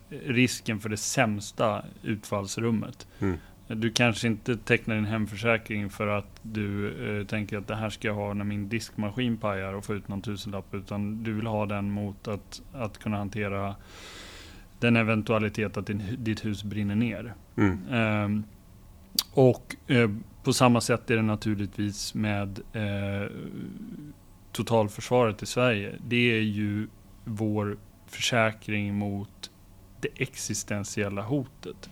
[0.10, 3.08] risken för det sämsta utfallsrummet.
[3.20, 3.38] Mm.
[3.68, 8.08] Du kanske inte tecknar din hemförsäkring för att du eh, tänker att det här ska
[8.08, 10.74] jag ha när min diskmaskin pajar och få ut någon tusenlapp.
[10.74, 13.76] Utan du vill ha den mot att, att kunna hantera
[14.80, 17.34] den eventualitet att din, ditt hus brinner ner.
[17.58, 17.80] Mm.
[17.92, 18.44] Ehm,
[19.34, 20.10] och eh,
[20.44, 23.32] på samma sätt är det naturligtvis med eh,
[24.52, 25.96] totalförsvaret i Sverige.
[26.08, 26.88] Det är ju
[27.26, 29.49] vår försäkring mot
[30.00, 31.90] det existentiella hotet.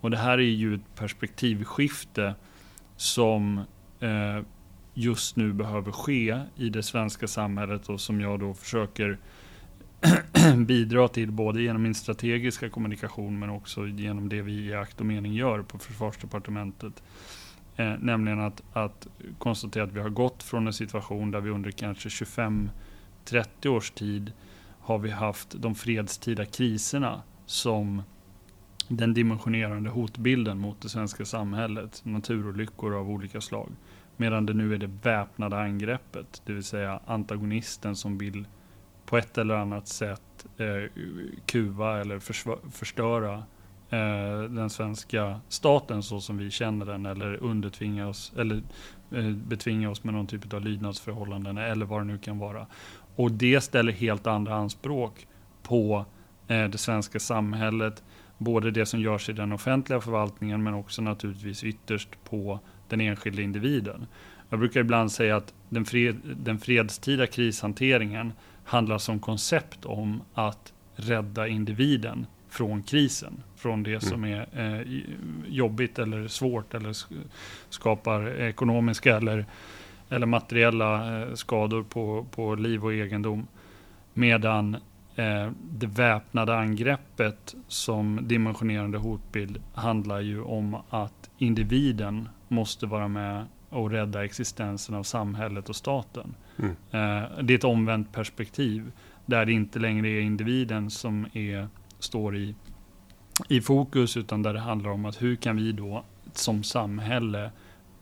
[0.00, 2.34] Och det här är ju ett perspektivskifte
[2.96, 3.58] som
[4.00, 4.40] eh,
[4.94, 9.18] just nu behöver ske i det svenska samhället och som jag då försöker
[10.66, 15.06] bidra till både genom min strategiska kommunikation men också genom det vi i akt och
[15.06, 17.02] mening gör på försvarsdepartementet.
[17.76, 19.06] Eh, nämligen att, att
[19.38, 22.68] konstatera att vi har gått från en situation där vi under kanske 25-30
[23.66, 24.32] års tid
[24.80, 28.02] har vi haft de fredstida kriserna som
[28.88, 33.72] den dimensionerande hotbilden mot det svenska samhället, naturolyckor av olika slag.
[34.16, 38.46] Medan det nu är det väpnade angreppet, det vill säga antagonisten som vill
[39.06, 40.90] på ett eller annat sätt eh,
[41.46, 42.18] kuva eller
[42.70, 43.34] förstöra
[43.90, 48.62] eh, den svenska staten så som vi känner den eller undertvinga oss eller
[49.10, 52.66] eh, betvinga oss med någon typ av lydnadsförhållanden eller vad det nu kan vara.
[53.16, 55.26] Och det ställer helt andra anspråk
[55.62, 56.04] på
[56.48, 58.02] det svenska samhället,
[58.38, 63.42] både det som görs i den offentliga förvaltningen men också naturligtvis ytterst på den enskilda
[63.42, 64.06] individen.
[64.50, 68.32] Jag brukar ibland säga att den, fred, den fredstida krishanteringen
[68.64, 73.42] handlar som koncept om att rädda individen från krisen.
[73.56, 75.02] Från det som är eh,
[75.48, 77.24] jobbigt eller svårt eller sk-
[77.68, 79.46] skapar ekonomiska eller,
[80.08, 83.46] eller materiella eh, skador på, på liv och egendom.
[84.14, 84.76] Medan
[85.18, 93.46] eh, det väpnade angreppet som dimensionerande hotbild handlar ju om att individen måste vara med
[93.70, 96.34] och rädda existensen av samhället och staten.
[96.58, 96.70] Mm.
[96.70, 98.92] Eh, det är ett omvänt perspektiv
[99.26, 102.54] där det inte längre är individen som är, står i,
[103.48, 107.50] i fokus utan där det handlar om att hur kan vi då som samhälle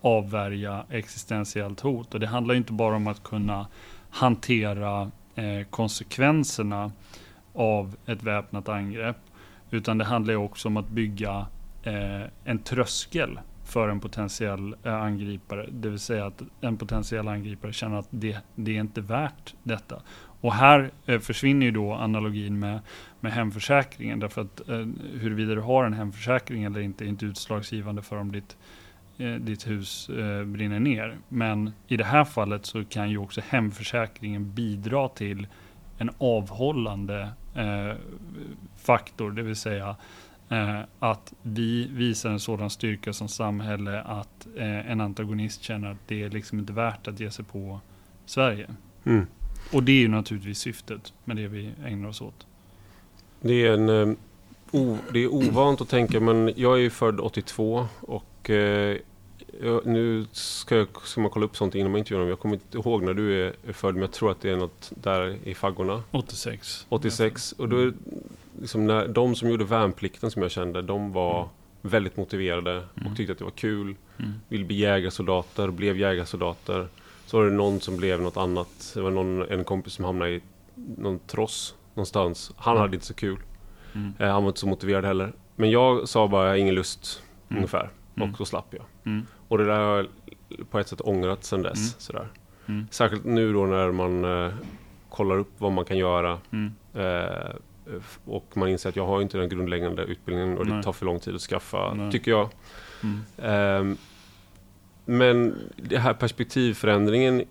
[0.00, 2.14] avvärja existentiellt hot.
[2.14, 3.66] Och det handlar inte bara om att kunna
[4.11, 6.92] hantera Eh, konsekvenserna
[7.53, 9.16] av ett väpnat angrepp.
[9.70, 11.46] Utan det handlar också om att bygga
[11.83, 15.66] eh, en tröskel för en potentiell eh, angripare.
[15.70, 20.03] Det vill säga att en potentiell angripare känner att det, det är inte värt detta.
[20.40, 22.81] Och här eh, försvinner ju då analogin med,
[23.20, 24.20] med hemförsäkringen.
[24.20, 28.33] Därför att eh, huruvida du har en hemförsäkring eller inte är inte utslagsgivande för om
[28.33, 28.57] ditt,
[29.18, 31.18] ditt hus eh, brinner ner.
[31.29, 35.46] Men i det här fallet så kan ju också hemförsäkringen bidra till
[35.98, 37.96] en avhållande eh,
[38.76, 39.31] faktor.
[39.31, 39.96] Det vill säga
[40.48, 46.22] eh, att vi visar en sådan styrka som samhälle att en antagonist känner att det
[46.22, 47.81] är liksom inte värt att ge sig på
[48.26, 48.66] Sverige.
[49.05, 49.26] Mm.
[49.72, 52.46] Och det är ju naturligtvis syftet med det vi ägnar oss åt.
[53.40, 54.16] Det är, en, eh,
[54.70, 58.98] o, det är ovant att tänka, men jag är ju född 82 och eh,
[59.85, 63.02] nu ska, jag, ska man kolla upp sånt innan man intervjuar Jag kommer inte ihåg
[63.02, 66.02] när du är, är född, men jag tror att det är något där i faggorna.
[66.11, 66.87] 86.
[66.88, 67.52] 86.
[67.52, 67.92] Och då,
[68.61, 71.48] liksom när, de som gjorde värnplikten som jag kände, de var mm.
[71.82, 73.16] väldigt motiverade och mm.
[73.16, 73.94] tyckte att det var kul.
[74.18, 74.32] Mm.
[74.48, 76.88] Ville bli jägarsoldater, blev jägarsoldater.
[77.26, 78.92] Så var det någon som blev något annat.
[78.94, 80.40] Det var någon, en kompis som hamnade i
[80.74, 82.52] någon tross någonstans.
[82.56, 82.80] Han mm.
[82.80, 83.38] hade inte så kul.
[83.94, 84.12] Mm.
[84.18, 85.32] Eh, han var inte så motiverad heller.
[85.56, 87.59] Men jag sa bara, jag har ingen lust mm.
[87.59, 87.90] ungefär.
[88.16, 88.31] Mm.
[88.31, 88.85] Och så slapp jag.
[89.05, 89.26] Mm.
[89.48, 90.07] Och det där har jag
[90.70, 91.79] på ett sätt ångrat sedan dess.
[91.79, 91.94] Mm.
[91.98, 92.29] Sådär.
[92.90, 94.52] Särskilt nu då när man eh,
[95.09, 96.38] kollar upp vad man kan göra.
[96.94, 97.55] Eh,
[98.24, 101.20] och man inser att jag har inte den grundläggande utbildningen och det tar för lång
[101.20, 102.12] tid att skaffa, Nej.
[102.12, 102.48] tycker jag.
[103.37, 103.96] Um,
[105.05, 107.44] men det här perspektivförändringen,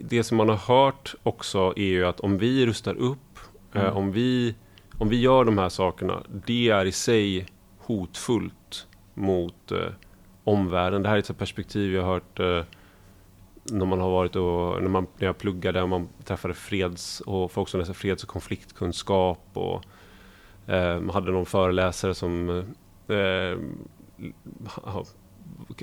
[0.00, 3.38] det som man har hört också är ju att om vi rustar upp,
[3.72, 3.86] eh, mm.
[3.86, 4.54] eh, om, vi,
[4.98, 7.46] om vi gör de här sakerna, det är i sig
[7.78, 9.88] hotfullt mot eh,
[10.44, 11.02] omvärlden.
[11.02, 12.62] Det här är ett perspektiv jag har hört eh,
[13.64, 17.52] när man har varit och när, man, när jag pluggade och man träffade freds och
[17.52, 19.84] folk som läser freds och konfliktkunskap och
[20.72, 22.48] eh, man hade någon föreläsare som
[23.08, 23.58] eh,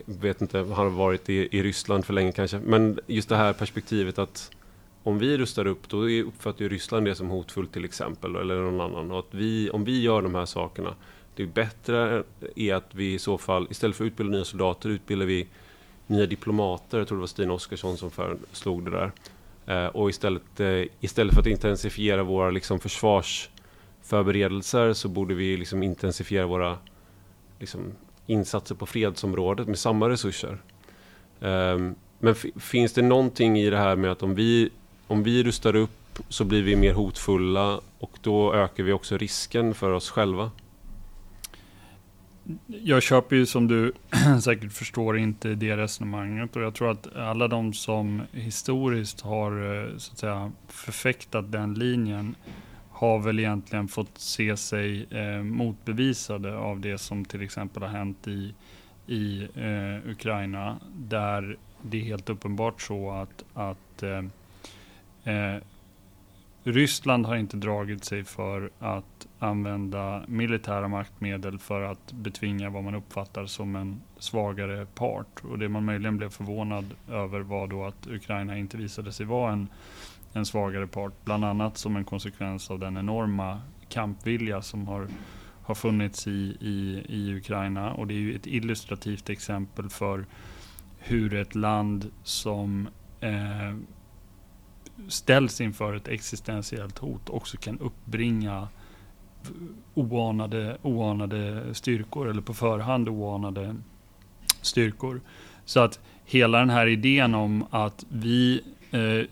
[0.06, 2.60] vet inte, har varit i, i Ryssland för länge kanske.
[2.60, 4.52] Men just det här perspektivet att
[5.04, 8.82] om vi rustar upp, då uppfattar ju Ryssland det som hotfullt till exempel, eller någon
[8.82, 9.12] annan.
[9.12, 10.96] Och att vi, om vi gör de här sakerna,
[11.36, 12.24] det bättre
[12.56, 15.48] är att vi i så fall, istället för att utbilda nya soldater, utbildar vi
[16.08, 16.98] nya diplomater.
[16.98, 19.12] Jag tror det var Stina Oskarsson som föreslog det där.
[19.66, 25.84] Eh, och istället, eh, istället för att intensifiera våra liksom, försvarsförberedelser så borde vi liksom,
[25.84, 26.78] intensifiera våra
[27.60, 27.82] liksom,
[28.28, 30.58] insatser på fredsområdet med samma resurser.
[31.42, 34.70] Ehm, men finns det någonting i det här med att om vi,
[35.08, 39.74] om vi rustar upp så blir vi mer hotfulla och då ökar vi också risken
[39.74, 40.52] för oss själva?
[42.68, 43.92] Jag köper ju som du
[44.42, 49.98] säkert förstår inte det resonemanget och jag tror att alla de som historiskt har eh,
[49.98, 52.36] så att säga, förfäktat den linjen
[52.90, 58.28] har väl egentligen fått se sig eh, motbevisade av det som till exempel har hänt
[58.28, 58.54] i,
[59.08, 60.80] i eh, Ukraina.
[60.94, 64.24] Där det är helt uppenbart så att, att eh,
[65.34, 65.62] eh
[66.64, 72.96] Ryssland har inte dragit sig för att använda militära maktmedel för att betvinga vad man
[72.96, 75.44] uppfattar som en svagare part.
[75.44, 79.52] Och det man möjligen blev förvånad över var då att Ukraina inte visade sig vara
[79.52, 79.70] en
[80.34, 81.14] en svagare part.
[81.26, 85.08] Bland annat som en konsekvens av den enorma kampvilja som har,
[85.64, 87.94] har funnits i, i, i Ukraina.
[87.94, 90.26] Och det är ju ett illustrativt exempel för
[90.98, 92.88] hur ett land som
[93.20, 93.76] eh,
[95.08, 98.68] ställs inför ett existentiellt hot också kan uppbringa
[99.94, 103.76] oanade, oanade styrkor eller på förhand oanade
[104.62, 105.22] styrkor.
[105.66, 108.62] Så att hela den här idén om att vi
[108.92, 109.28] eh,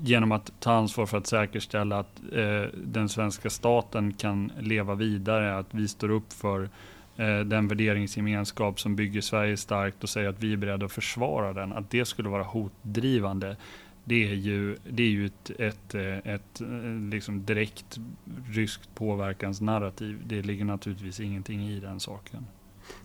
[0.00, 5.58] genom att ta ansvar för att säkerställa att eh, den svenska staten kan leva vidare,
[5.58, 6.68] att vi står upp för
[7.16, 11.52] eh, den värderingsgemenskap som bygger Sverige starkt och säger att vi är beredda att försvara
[11.52, 13.56] den, att det skulle vara hotdrivande.
[14.08, 17.98] Det är ju, det är ju ett, ett, eh, ett, eh, liksom direkt
[18.50, 20.18] ryskt påverkansnarrativ.
[20.26, 22.46] Det ligger naturligtvis ingenting i den saken.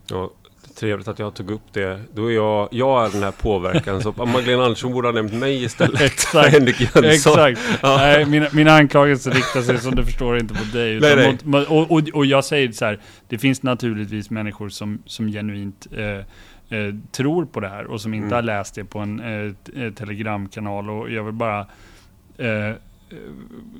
[0.07, 0.31] Ja,
[0.75, 2.01] trevligt att jag tog upp det.
[2.13, 4.01] Då är jag, jag är den här påverkan.
[4.01, 6.01] Så Magdalena Andersson borde ha nämnt mig istället.
[6.11, 6.49] Exakt.
[6.49, 7.05] Henrik Jönsson.
[7.05, 7.59] Exakt.
[7.81, 7.97] Ja.
[7.97, 10.99] Nej, mina, mina anklagelser riktar sig som du förstår inte mot dig.
[10.99, 11.37] Nej, nej.
[11.43, 15.87] Mot, och, och, och jag säger så här, det finns naturligtvis människor som, som genuint
[15.91, 16.25] eh,
[16.73, 18.35] eh, tror på det här och som inte Mm.
[18.35, 20.89] har läst det på en eh, eh, telegramkanal.
[20.89, 21.67] Och jag vill bara
[22.37, 22.71] eh,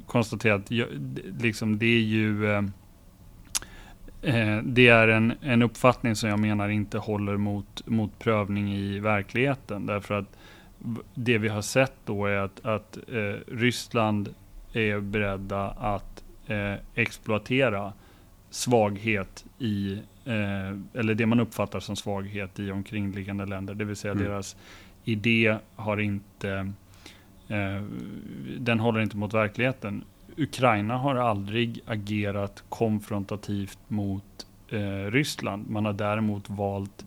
[0.08, 0.88] konstatera att jag,
[1.40, 2.62] liksom, det är ju eh,
[4.64, 9.86] det är en, en uppfattning som jag menar inte håller mot, mot prövning i verkligheten.
[9.86, 10.38] Därför att
[11.14, 12.98] det vi har sett då är att, att
[13.48, 14.34] Ryssland
[14.74, 16.24] är beredda att
[16.96, 17.94] exploatera
[18.54, 19.94] svaghet i,
[20.26, 23.74] eh, eller det man uppfattar som svaghet i omkringliggande länder.
[23.74, 24.24] Det vill säga Mm.
[24.24, 24.56] deras
[25.04, 26.72] idé har inte,
[27.48, 27.84] eh,
[28.60, 30.04] den håller inte mot verkligheten.
[30.38, 35.70] Ukraina har aldrig agerat konfrontativt mot eh, Ryssland.
[35.70, 37.06] Man har däremot valt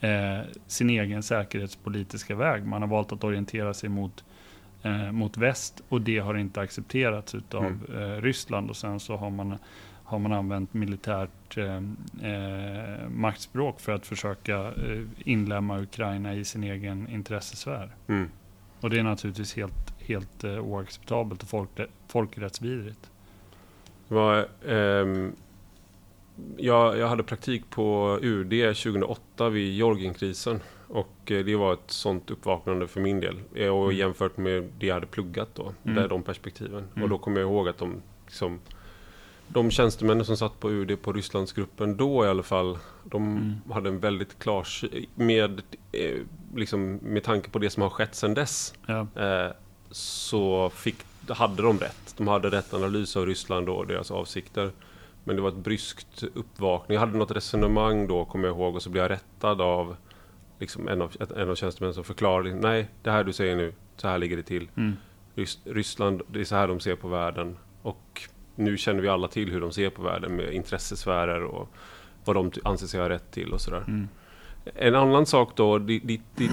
[0.00, 2.66] eh, sin egen säkerhetspolitiska väg.
[2.66, 4.24] Man har valt att orientera sig mot,
[4.82, 8.02] eh, mot väst och det har inte accepterats utav Mm.
[8.02, 8.70] eh, Ryssland.
[8.70, 9.58] Och sen så har man,
[10.12, 11.76] har man använt militärt eh,
[12.32, 17.90] eh, maktspråk för att försöka eh, inlämna Ukraina i sin egen intressesfär.
[18.06, 18.28] Mm.
[18.80, 21.70] Och det är naturligtvis helt, helt eh, oacceptabelt och folk,
[22.08, 23.10] folkrättsvidrigt.
[24.08, 25.32] Var, ehm,
[26.56, 30.60] jag, jag hade praktik på UD 2008 vid Georgienkrisen.
[30.88, 33.40] Och eh, det var ett sånt uppvaknande för min del.
[33.54, 33.96] Eh, Och Mm.
[33.96, 35.72] jämfört med det jag hade pluggat då.
[35.84, 35.96] Mm.
[35.96, 36.84] Där de perspektiven.
[36.94, 37.02] Mm.
[37.02, 38.60] Och då kommer jag ihåg att de, liksom,
[39.52, 42.78] de tjänstemännen som satt på UD på Rysslandsgruppen då i alla fall.
[43.04, 43.52] De Mm.
[43.72, 44.66] hade en väldigt klar
[45.14, 45.62] med,
[45.92, 46.20] eh,
[46.54, 48.74] liksom, med tanke på det som har skett sedan dess.
[48.86, 49.06] Ja.
[49.16, 49.52] Eh,
[49.90, 50.96] så fick,
[51.28, 52.14] hade de rätt.
[52.16, 54.70] De hade rätt analys av Ryssland och deras avsikter.
[55.24, 56.94] Men det var ett bryskt uppvakning.
[56.94, 59.96] Jag hade något resonemang då, kommer jag ihåg, och så blev jag rättad av
[60.58, 62.54] liksom en, av, en av tjänstemännen som förklarade.
[62.54, 64.68] Nej, det här du säger nu, så här ligger det till.
[64.76, 64.92] Mm.
[65.34, 67.56] Rys, Ryssland, det är så här de ser på världen.
[67.82, 68.22] Och
[68.54, 71.68] nu känner vi alla till hur de ser på världen med intressesfärer och
[72.24, 73.84] vad de anser sig ha rätt till och sådär.
[73.88, 74.08] Mm.
[74.74, 76.50] En annan sak då, ditt, ditt,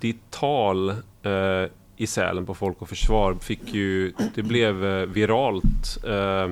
[0.00, 0.90] ditt, tal
[1.22, 6.04] eh, i Sälen på Folk och Försvar fick ju, det blev eh, viralt.
[6.04, 6.50] Eh,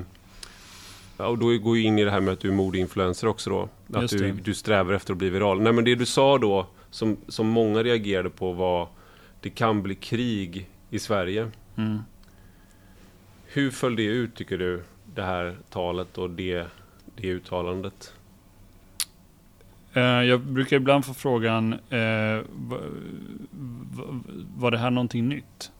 [1.26, 3.68] och då går ju in i det här med att du är modeinfluencer också då.
[3.98, 5.60] Att du, du strävar efter att bli viral.
[5.60, 8.88] Nej men det du sa då, som, som många reagerade på var
[9.40, 11.50] det kan bli krig i Sverige.
[11.76, 11.98] Mm.
[13.50, 14.82] Hur föll det ut tycker du,
[15.14, 16.66] det här talet och det,
[17.16, 18.14] det uttalandet?
[19.92, 22.42] Eh, jag brukar ibland få frågan, eh,
[24.56, 25.72] var det här någonting nytt?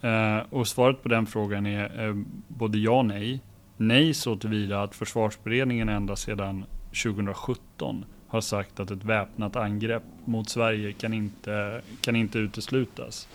[0.00, 2.14] Eh, och svaret på den frågan är eh,
[2.48, 3.40] både ja och nej.
[3.76, 6.64] Nej så tillvida att försvarsberedningen ända sedan
[7.02, 13.28] 2017 har sagt att ett väpnat angrepp mot Sverige kan inte, kan inte uteslutas.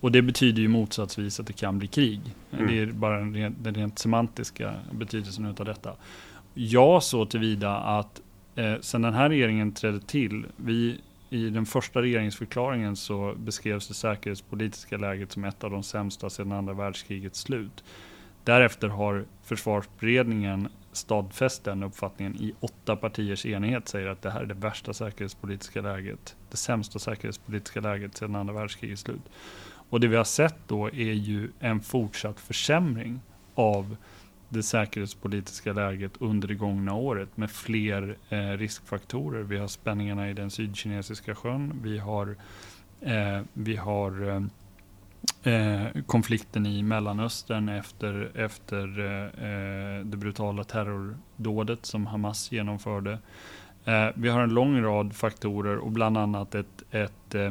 [0.00, 2.20] Och det betyder ju motsatsvis att det kan bli krig.
[2.52, 2.66] Mm.
[2.66, 5.96] Det är bara den rent, den rent semantiska betydelsen utav detta.
[6.54, 8.20] Ja så tillvida att
[8.54, 13.94] eh, sen den här regeringen trädde till, vi i den första regeringsförklaringen så beskrevs det
[13.94, 17.84] säkerhetspolitiska läget som ett av de sämsta sedan andra världskrigets slut.
[18.44, 24.46] Därefter har försvarsberedningen stadfäst den uppfattningen i åtta partiers enighet säger att det här är
[24.46, 29.22] det värsta säkerhetspolitiska läget, det sämsta säkerhetspolitiska läget sedan andra världskrigets slut.
[29.90, 33.20] Och det vi har sett då är ju en fortsatt försämring
[33.54, 33.96] av
[34.48, 39.42] det säkerhetspolitiska läget under det gångna året med fler eh, riskfaktorer.
[39.42, 41.72] Vi har spänningarna i den sydkinesiska sjön.
[41.82, 42.36] Vi har,
[43.00, 44.42] eh, vi har eh,
[45.54, 53.18] eh konflikten i Mellanöstern efter, efter eh, det brutala terrordådet som Hamas genomförde.
[53.84, 57.50] Eh, vi har en lång rad faktorer och bland annat ett, ett eh,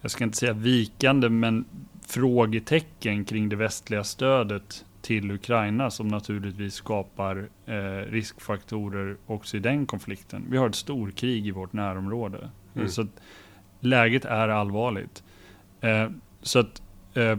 [0.00, 1.64] jag ska inte säga vikande, men
[2.06, 9.86] frågetecken kring det västliga stödet till Ukraina som naturligtvis skapar eh, riskfaktorer också i den
[9.86, 10.46] konflikten.
[10.50, 12.50] Vi har ett storkrig i vårt närområde.
[12.74, 12.88] Mm.
[12.88, 13.20] Så att
[13.80, 15.22] läget är allvarligt.
[15.80, 16.08] Eh,
[16.42, 16.82] så att,
[17.14, 17.38] eh,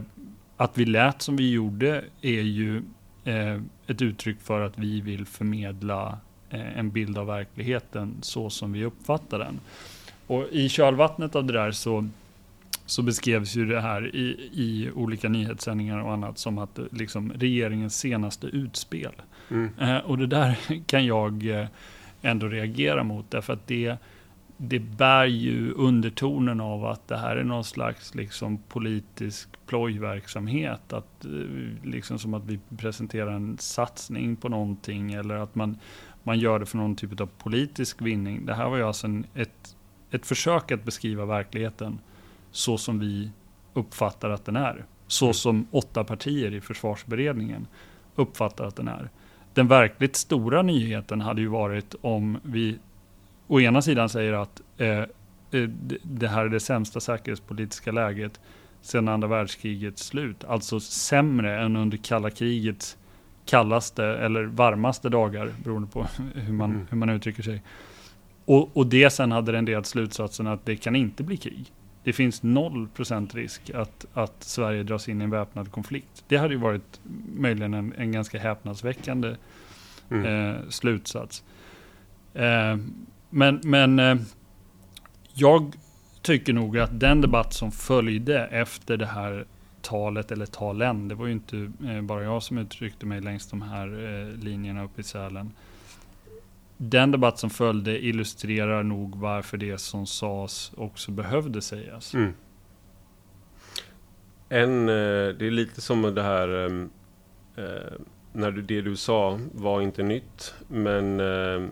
[0.56, 2.82] att vi lät som vi gjorde är ju
[3.24, 6.18] eh, ett uttryck för att vi vill förmedla
[6.50, 9.60] eh, en bild av verkligheten så som vi uppfattar den.
[10.26, 12.08] Och i kölvattnet av det där så
[12.86, 17.32] så beskrevs ju det här i, i olika nyhetssändningar och annat som att eh, liksom
[17.32, 19.12] regeringens senaste utspel.
[19.50, 19.70] Mm.
[19.80, 21.66] Eh, och det där kan jag eh,
[22.22, 23.96] ändå reagera mot därför att det,
[24.56, 30.92] det bär ju undertonen av att det här är någon slags liksom, politisk plojverksamhet.
[30.92, 31.30] Att, eh,
[31.84, 35.78] liksom som att vi presenterar en satsning på någonting eller att man,
[36.22, 38.46] man gör det för någon typ av politisk vinning.
[38.46, 39.76] Det här var ju alltså en, ett,
[40.10, 41.98] ett försök att beskriva verkligheten
[42.52, 43.30] så som vi
[43.74, 44.84] uppfattar att den är.
[45.06, 45.34] Så mm.
[45.34, 47.66] som åtta partier i försvarsberedningen
[48.14, 49.10] uppfattar att den är.
[49.54, 52.78] Den verkligt stora nyheten hade ju varit om vi
[53.46, 55.06] å ena sidan säger att eh, eh
[56.02, 58.40] det här är det sämsta säkerhetspolitiska läget
[58.80, 60.44] sedan andra världskrigets slut.
[60.44, 62.96] Alltså sämre än under kalla krigets
[63.46, 66.86] kallaste eller varmaste dagar, beroende på hur man, mm.
[66.90, 67.62] hur man uttrycker sig.
[68.44, 71.72] Och, och det sen hade renderat slutsatsen att det kan inte bli krig.
[72.04, 76.24] Det finns 0% risk att, att Sverige dras in i en väpnad konflikt.
[76.28, 77.00] Det hade ju varit
[77.36, 79.36] möjligen en, en ganska häpnadsväckande
[80.10, 80.26] mm.
[80.26, 81.44] eh, slutsats.
[82.34, 82.76] Eh,
[83.30, 84.16] men men eh,
[85.34, 85.76] jag
[86.22, 89.44] tycker nog att den debatt som följde efter det här
[89.82, 93.62] talet eller talen, det var ju inte eh, bara jag som uttryckte mig längs de
[93.62, 95.50] här eh, linjerna uppe i Sälen.
[96.84, 102.14] Den debatt som följde illustrerar nog varför det som sades också behövde sägas.
[102.14, 102.32] Mm.
[104.48, 106.90] En, eh, det är lite som det här ehm,
[107.56, 107.92] eh,
[108.32, 111.68] när du, det du sa var inte nytt, men eh,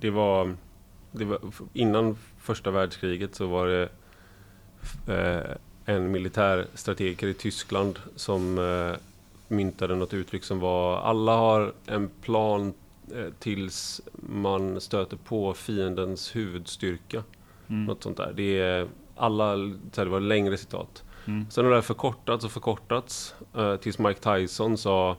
[0.00, 0.56] det var,
[1.12, 1.38] det var
[1.72, 3.88] innan första världskriget så var det
[5.06, 8.58] En en militärstrategiker i Tyskland som
[9.48, 12.74] myntade något uttryck som var alla har en plan
[13.38, 17.22] tills man stöter på fiendens huvudstyrka.
[17.68, 17.84] Mm.
[17.84, 18.32] Något sånt där.
[18.36, 19.56] Det är alla,
[19.94, 21.04] det var längre citat.
[21.24, 21.46] Mm.
[21.50, 25.16] Sen har det förkortats och förkortats uh, tills Mike Tyson sa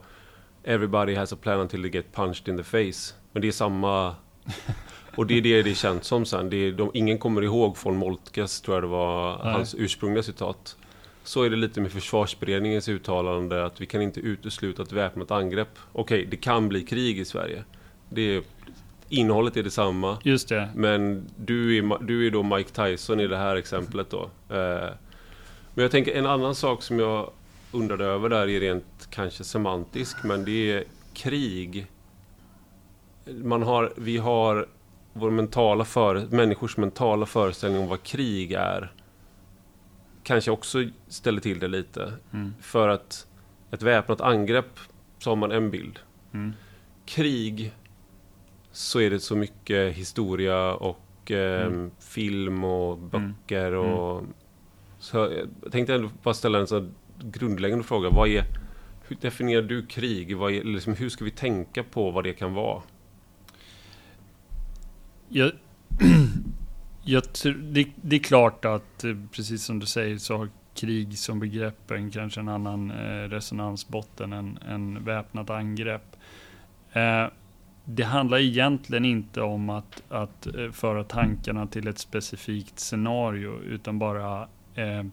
[0.63, 3.15] Everybody has a plan until they get punched in the face.
[3.31, 4.15] Men det är samma
[5.15, 6.49] Och det är det det känns som sen.
[6.49, 9.53] Det är, de, ingen kommer ihåg von Moltkes, tror jag det var, Nej.
[9.53, 10.77] hans ursprungliga citat.
[11.23, 15.79] Så är det lite med försvarsberedningens uttalande att vi kan inte utesluta ett väpnat angrepp.
[15.93, 17.63] Okej, det kan bli krig i Sverige.
[18.09, 18.43] Det är,
[19.09, 20.17] innehållet är detsamma.
[20.23, 20.69] Just det.
[20.75, 24.29] Men du är, du är då Mike Tyson i det här exemplet då.
[24.49, 24.89] Eh,
[25.73, 27.31] men jag tänker en annan sak som jag
[27.71, 30.83] undrade över där är rent kanske semantisk, men det är
[31.13, 31.87] krig.
[33.25, 34.67] Man har, vi har
[35.13, 38.91] vår mentala för, människors mentala föreställning om vad krig är
[40.23, 42.13] kanske också ställer till det lite.
[42.33, 42.53] Mm.
[42.61, 43.27] För att
[43.71, 44.79] ett väpnat angrepp
[45.19, 45.99] så har man en bild.
[46.33, 46.53] Mm.
[47.05, 47.73] Krig
[48.79, 51.91] så är det så mycket historia och eh, mm.
[51.99, 53.09] film och mm.
[53.09, 54.33] böcker och mm.
[54.99, 55.17] så
[55.63, 58.09] jag tänkte ändå bara ställa en så grundläggande fråga.
[58.09, 58.45] Vad är,
[59.07, 60.37] hur definierar du krig?
[60.37, 62.81] Vad är, liksom, hur ska vi tänka på vad det kan vara?
[65.29, 65.51] Jag,
[67.03, 67.23] jag,
[67.61, 71.91] det, det, är klart att, eh, precis som du säger, så har krig som begrepp
[71.91, 76.15] en kanske en annan eh, resonansbotten än, än väpnat angrepp.
[76.93, 77.25] Eh,
[77.91, 83.99] det handlar egentligen inte om att, att eh, föra tankarna till ett specifikt scenario, utan
[83.99, 85.03] bara eh,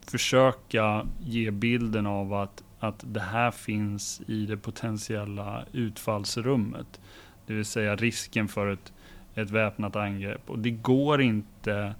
[0.00, 7.00] försöka ge bilden av att, att det här finns i det potentiella utfallsrummet.
[7.46, 8.92] Det vill säga risken för ett,
[9.34, 10.50] ett väpnat angrepp.
[10.50, 11.94] Och det går inte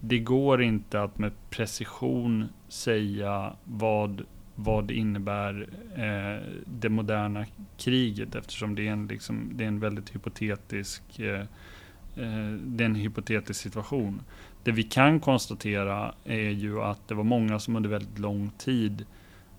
[0.00, 4.24] det går inte att med precision säga vad,
[4.60, 7.46] vad det innebär eh, det moderna
[7.76, 11.40] kriget eftersom det är en, liksom, det är en väldigt hypotetisk eh,
[12.16, 14.22] eh, det är en hypotetisk situation.
[14.64, 19.06] Det vi kan konstatera är ju att det var många som under väldigt lång tid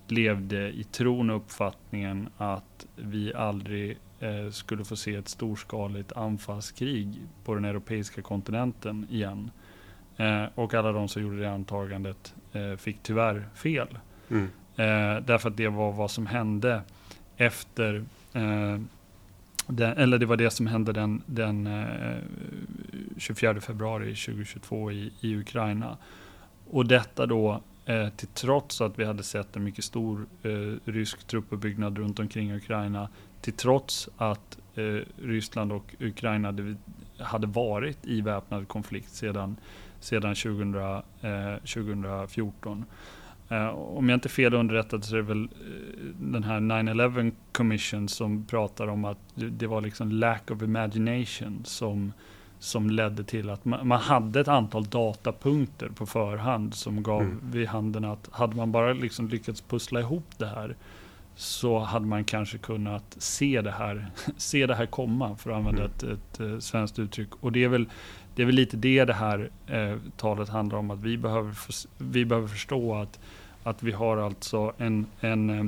[0.08, 7.22] levde i tron och uppfattningen att vi aldrig eh, skulle få se ett storskaligt anfallskrig
[7.44, 9.52] på den europeiska kontinenten igen.
[10.18, 13.98] Eh, och alla de som gjorde det antagandet eh, fick tyvärr fel.
[14.30, 14.50] Mm.
[14.80, 16.82] Eh, därför att det var vad som hände
[17.38, 18.80] efter eh,
[19.68, 22.18] den, eller det var det som hände den, den eh,
[23.18, 25.98] 24 februari 2022 i, i Ukraina.
[26.70, 31.28] Och detta då Eh, till trots att vi hade sett en mycket stor eh, rysk
[31.28, 33.10] truppuppbyggnad runt omkring Ukraina,
[33.42, 36.54] till trots att eh, Ryssland och Ukraina
[37.20, 39.56] hade varit i väpnad konflikt sedan,
[40.00, 42.86] sedan 2000, eh, 2014.
[43.50, 47.32] Eh, om jag inte är fel underrättad så är det väl eh, den här 9-11
[47.52, 52.14] commission som pratar om att det var liksom lack of imagination som
[52.62, 57.40] som ledde till att man, man, hade ett antal datapunkter på förhand som gav mm.
[57.44, 60.76] vid handen att hade man bara liksom lyckats pussla ihop det här
[61.40, 65.82] så hade man kanske kunnat se det här, se det här komma, för att använda
[65.82, 65.92] mm.
[65.92, 67.30] ett, ett, eh, svenskt uttryck.
[67.40, 67.90] Och det är väl,
[68.36, 71.56] det är väl lite det det här eh, talet handlar om, att vi behöver,
[71.98, 73.20] vi behöver förstå att,
[73.70, 75.66] att vi har alltså en, en, eh,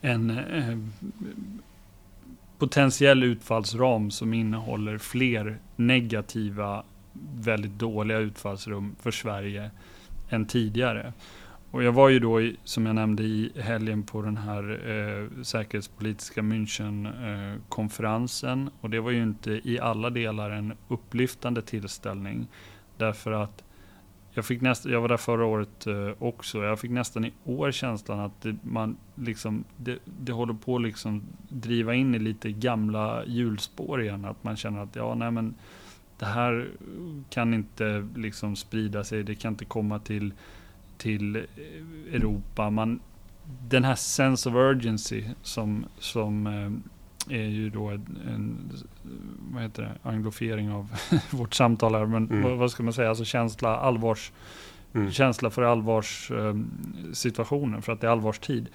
[0.00, 0.78] en eh,
[2.58, 6.84] potentiell utfallsram som innehåller fler negativa,
[7.34, 9.70] väldigt dåliga utfallsrum för Sverige
[10.28, 11.12] än tidigare.
[11.70, 15.26] Och jag var ju då, i, som jag nämnde, i helgen på den här eh,
[15.42, 18.66] säkerhetspolitiska Münchenkonferensen.
[18.66, 22.46] Eh, och det var ju inte i alla delar en upplyftande tillställning.
[22.96, 23.64] Därför att
[24.38, 26.64] jag, fick näst, jag var där förra året eh, också.
[26.64, 30.82] Jag fick nästan i år känslan att det, man liksom, det, det håller på att
[30.82, 34.24] liksom driva in i lite gamla hjulspår igen.
[34.24, 35.54] Att man känner att ja, nej men
[36.18, 36.68] det här
[37.30, 39.22] kan inte liksom sprida sig.
[39.22, 40.32] Det kan inte komma till
[40.98, 41.36] till
[42.12, 42.70] Europa.
[42.70, 43.00] Man,
[43.68, 46.70] den här sense of urgency som, som eh,
[47.30, 48.72] är ju då en, en
[49.52, 50.92] vad heter det, anglofering av
[51.30, 52.06] vårt samtal här.
[52.06, 52.42] Men mm.
[52.42, 54.32] vad, vad, ska man säga, alltså känsla, allvars,
[54.94, 55.10] mm.
[55.10, 58.68] känsla för allvarssituationen, eh, för att det är allvarstid.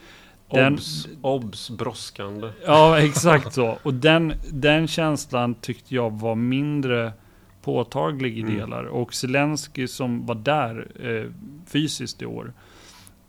[0.52, 2.50] Den, obs, obs, brådskande.
[2.66, 3.78] Ja, exakt så.
[3.84, 7.14] Och den, den känslan tyckte jag var mindre
[7.62, 8.56] påtaglig i mm.
[8.56, 8.84] delar.
[8.84, 11.32] Och Zelensky som var där eh,
[11.68, 12.54] fysiskt i år,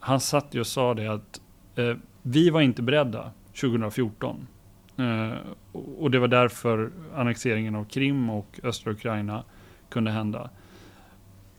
[0.00, 1.40] han satt ju och sa det att
[1.76, 4.46] eh, vi var inte beredda 2014.
[4.96, 5.38] Eh,
[5.72, 9.44] och det var därför annexeringen av Krim och östra Ukraina
[9.88, 10.50] kunde hända.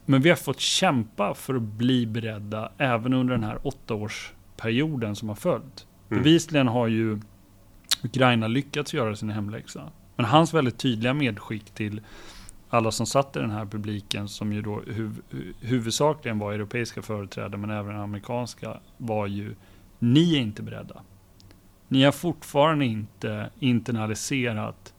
[0.05, 5.29] Men vi har fått kämpa för att bli beredda även under den här åttaårsperioden som
[5.29, 5.87] har följt.
[6.09, 6.23] Mm.
[6.23, 7.19] Bevisligen har ju
[8.03, 9.91] Ukraina lyckats göra sin hemläxa.
[10.15, 12.01] Men hans väldigt tydliga medskick till
[12.69, 15.21] alla som satt i den här publiken, som ju då huv
[15.61, 19.55] huvudsakligen var europeiska företrädare, men även amerikanska, var ju,
[19.99, 21.01] ni är inte beredda.
[21.87, 24.93] Ni har fortfarande inte internaliserat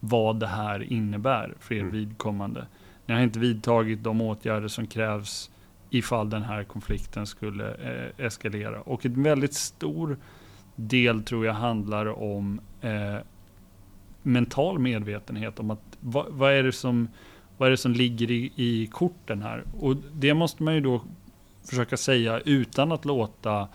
[0.00, 1.92] vad det här innebär för er mm.
[1.92, 2.66] vidkommande.
[3.06, 5.50] Ni har inte vidtagit de åtgärder som krävs
[5.90, 8.80] ifall den här konflikten skulle eh, eskalera.
[8.80, 10.18] Och en väldigt stor
[10.76, 13.16] del tror jag handlar om eh,
[14.22, 17.08] mental medvetenhet om att vad, vad, är det som,
[17.58, 19.64] vad är det som ligger i, i korten här?
[19.80, 21.02] Och det måste man ju då
[21.64, 23.68] försöka säga utan att låta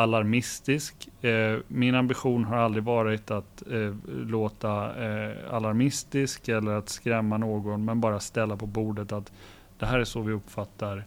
[0.00, 1.08] alarmistisk.
[1.20, 7.84] Eh, min ambition har aldrig varit att eh, låta eh, alarmistisk eller att skrämma någon,
[7.84, 9.32] men bara ställa på bordet att
[9.78, 11.04] det här är så vi uppfattar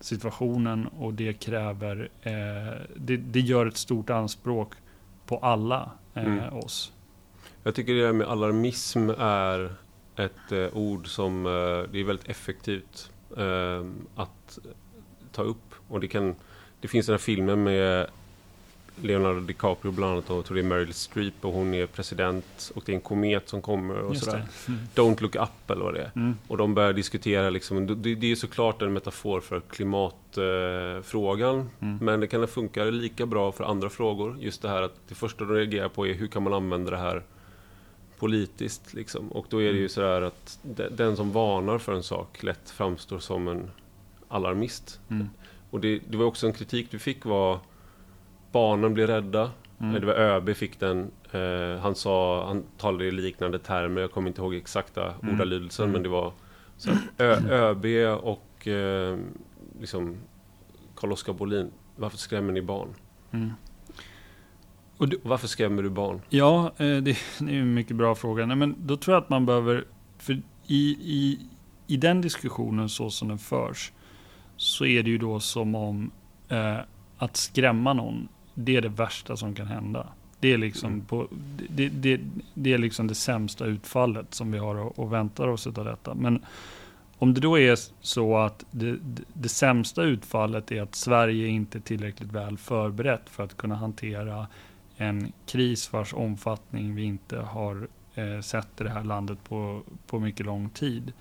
[0.00, 2.08] situationen och det kräver,
[2.96, 4.72] det, det, gör ett stort anspråk
[5.26, 6.54] på alla mm.
[6.54, 6.92] oss.
[7.62, 9.74] Jag tycker det där med alarmism är
[10.16, 11.42] ett ord som
[11.92, 13.12] det är väldigt effektivt
[14.14, 14.58] att
[15.32, 15.74] ta upp.
[15.88, 16.34] Och det, kan,
[16.80, 18.06] det finns den här filmen med
[18.96, 22.82] Leonardo DiCaprio bland annat och tror det är Meryl Streep och hon är president och
[22.86, 24.42] det är en komet som kommer och Just sådär.
[24.68, 24.80] Mm.
[24.94, 26.10] Don't look up eller vad det är.
[26.16, 26.36] Mm.
[26.48, 31.98] Och de börjar diskutera liksom, det, det är såklart en metafor för klimatfrågan eh, mm.
[32.00, 34.36] men det kan funka lika bra för andra frågor.
[34.40, 36.96] Just det här att det första de reagerar på är hur kan man använda det
[36.96, 37.22] här
[38.20, 38.94] politiskt.
[38.94, 39.32] Liksom.
[39.32, 39.88] Och då är det ju mm.
[39.88, 40.58] så här att
[40.90, 43.70] den som varnar för en sak lätt framstår som en
[44.28, 45.00] alarmist.
[45.10, 45.28] Mm.
[45.70, 47.58] Och det, det, var också en kritik du fick var
[48.52, 49.50] barnen blir rädda.
[49.80, 50.00] Mm.
[50.00, 51.10] Det var ÖB fick den.
[51.32, 55.34] Eh, han sa, han talade i liknande termer, jag kommer inte ihåg exakta mm.
[55.34, 55.92] ordalydelsen, mm.
[55.92, 56.32] men det var
[56.76, 57.84] så Ö, ÖB
[58.22, 59.18] och eh,
[59.80, 60.16] liksom
[60.96, 62.88] Carl-Oskar Bolin, varför skrämmer ni barn?
[63.30, 63.52] Mm.
[64.96, 66.20] Och du, varför skrämmer du barn?
[66.28, 67.02] Ja, eh, det,
[67.38, 68.46] det är en mycket bra fråga.
[68.46, 69.84] Nej, men då tror jag att man behöver,
[70.18, 70.32] för
[70.66, 71.38] i, i,
[71.86, 73.92] i den diskussionen så som den förs,
[74.56, 76.10] så är det ju då som om
[76.48, 76.78] eh,
[77.18, 78.28] att skrämma någon,
[78.64, 80.06] det är det värsta som kan hända.
[80.40, 81.04] Det är liksom, mm.
[81.04, 81.28] på,
[81.68, 82.20] det, det,
[82.54, 86.14] det, är liksom det sämsta utfallet som vi har och, och väntar oss av detta.
[86.14, 86.44] Men
[87.18, 88.96] om det då är så att det,
[89.32, 94.46] det, sämsta utfallet är att Sverige inte är tillräckligt väl förberett för att kunna hantera
[94.96, 100.20] en kris vars omfattning vi inte har eh, sett i det här landet på, på
[100.20, 101.12] mycket lång tid.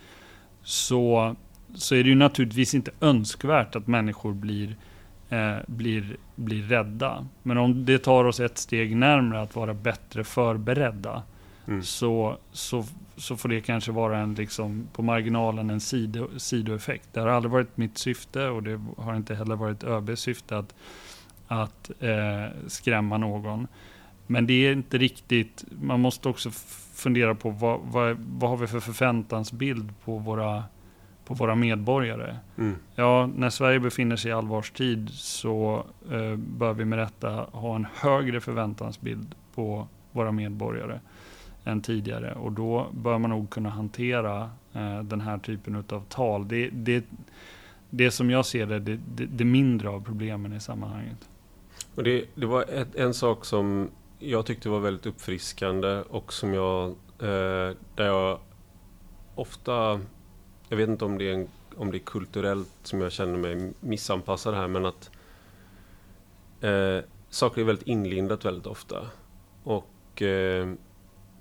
[0.63, 1.35] Så,
[1.75, 4.75] så är det ju naturligtvis inte önskvärt att människor blir,
[5.29, 7.27] eh, blir, blir rädda.
[7.43, 11.23] Men om det tar oss ett steg närmare att vara bättre förberedda
[11.67, 11.83] mm.
[11.83, 12.85] så, så,
[13.17, 17.13] så får det kanske vara en, liksom, på marginalen en sido, sidoeffekt.
[17.13, 20.73] Det har aldrig varit mitt syfte och det har inte heller varit ÖBs syfte att
[21.49, 23.67] att eh, skrämma någon.
[24.27, 26.49] Men det är inte riktigt, man måste också
[26.93, 30.63] fundera på vad, vad, vad har vi för förväntansbild på våra,
[31.29, 32.37] på våra medborgare.
[32.57, 32.75] Mm.
[32.95, 37.87] Ja, när Sverige befinner sig i allvarstid så eh, bör vi med rätta ha en
[37.95, 40.99] högre förväntansbild på våra medborgare
[41.63, 42.33] än tidigare.
[42.33, 46.47] Och då bör man nog kunna hantera eh, den här typen av tal.
[46.47, 47.05] Det, det,
[47.89, 51.29] det som jag ser det, det, det mindre av problemen i sammanhanget.
[51.95, 56.53] Och det, det var ett, en sak som jag tyckte var väldigt uppfriskande och som
[56.53, 58.39] jag, eh, där jag
[59.35, 59.99] ofta,
[60.69, 61.47] jag vet inte om det, är en,
[61.77, 65.09] om det är kulturellt som jag känner mig missanpassad här, men att
[66.61, 66.99] eh,
[67.29, 69.05] saker är väldigt inlindat väldigt ofta.
[69.63, 70.69] Och eh,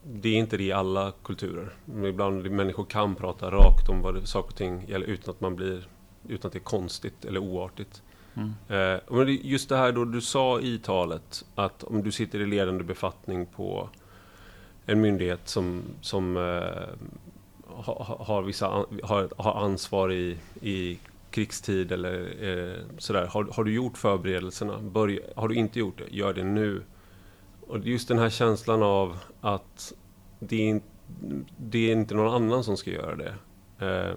[0.02, 1.72] det är inte det i alla kulturer.
[1.84, 5.40] Men ibland människor kan prata rakt om vad det, saker och ting gäller utan att
[5.40, 5.88] man blir
[6.28, 8.02] utan att det är konstigt eller oartigt.
[8.34, 8.54] Mm.
[8.68, 12.84] Eh, just det här då du sa i talet att om du sitter i ledande
[12.84, 13.88] befattning på
[14.86, 16.94] en myndighet som, som eh,
[17.82, 20.98] har, har, vissa, har, har ansvar i, i
[21.30, 23.26] krigstid eller eh, sådär.
[23.26, 24.78] Har, har du gjort förberedelserna?
[24.78, 26.16] Börja, har du inte gjort det?
[26.16, 26.82] Gör det nu.
[27.66, 29.92] Och just den här känslan av att
[30.38, 30.80] det är,
[31.56, 33.34] det är inte någon annan som ska göra det.
[33.86, 34.16] Eh,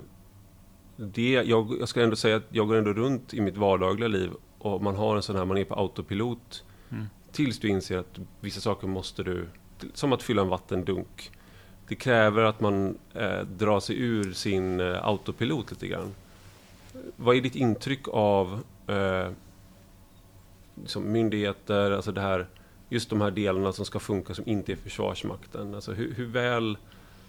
[0.95, 4.32] det jag, jag ska ändå säga att jag går ändå runt i mitt vardagliga liv
[4.57, 6.64] och man har en sån här, man är på autopilot.
[6.89, 7.05] Mm.
[7.32, 9.47] Tills du inser att vissa saker måste du,
[9.93, 11.32] som att fylla en vattendunk.
[11.91, 16.15] Det kräver att man eh, drar sig ur sin eh, autopilot lite grann.
[17.15, 19.31] Vad är ditt intryck av eh,
[20.81, 22.47] liksom myndigheter, alltså det här,
[22.89, 25.75] just de här delarna som ska funka som inte är Försvarsmakten?
[25.75, 26.77] Alltså hur, hur väl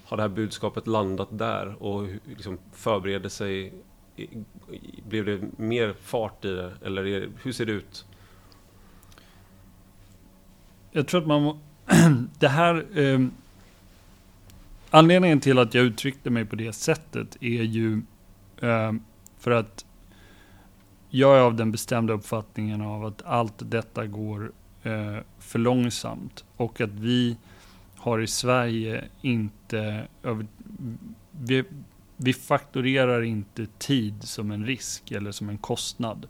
[0.04, 3.72] har det här budskapet landat där och liksom förbereder sig?
[5.08, 6.72] Blev det mer fart i det?
[6.84, 8.04] Eller är, hur ser det ut?
[10.90, 11.58] Jag tror att man...
[12.38, 12.98] det här...
[12.98, 13.20] Eh,
[14.92, 18.02] anledningen till att jag uttryckte mig på det sättet är ju
[18.60, 18.92] eh,
[19.38, 19.84] för att
[21.10, 26.80] jag är av den bestämda uppfattningen av att allt detta går eh, för långsamt och
[26.80, 27.36] att vi
[27.96, 30.06] har i Sverige inte...
[31.30, 31.64] Vi,
[32.16, 36.26] vi fakturerar inte tid som en risk eller som en kostnad.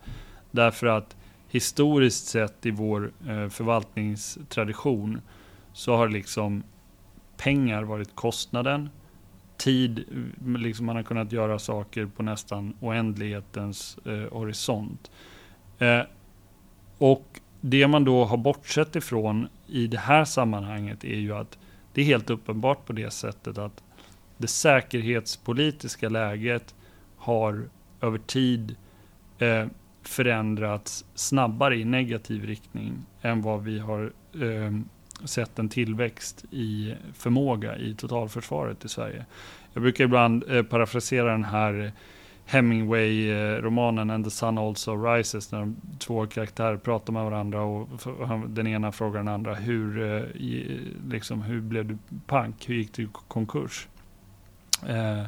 [0.50, 1.16] Därför att
[1.48, 5.20] historiskt sett i vår eh, förvaltningstradition
[5.72, 6.62] så har liksom
[7.42, 8.90] pengar varit kostnaden.
[9.56, 10.04] Tid,
[10.56, 15.10] liksom man har kunnat göra saker på nästan oändlighetens eh, horisont.
[15.78, 16.00] Eh,
[16.98, 21.58] och det man då har bortsett ifrån i det här sammanhanget är ju att
[21.92, 23.82] det är helt uppenbart på det sättet att
[24.38, 26.74] det säkerhetspolitiska läget
[27.16, 27.68] har
[28.00, 28.76] över tid
[29.38, 29.66] eh,
[30.02, 34.72] förändrats snabbare i negativ riktning än vad vi har eh,
[35.24, 39.24] sett en tillväxt i förmåga i totalförsvaret i Sverige.
[39.72, 41.92] Jag brukar ibland eh, parafrasera den här
[42.46, 47.88] Hemingway-romanen And the Sun Also Rises, när de två karaktärer pratar med varandra och
[48.48, 50.22] den ena frågar den andra hur, eh,
[51.08, 52.68] liksom, hur blev du pank?
[52.68, 53.88] Hur gick du i konkurs?
[54.86, 55.22] Eh,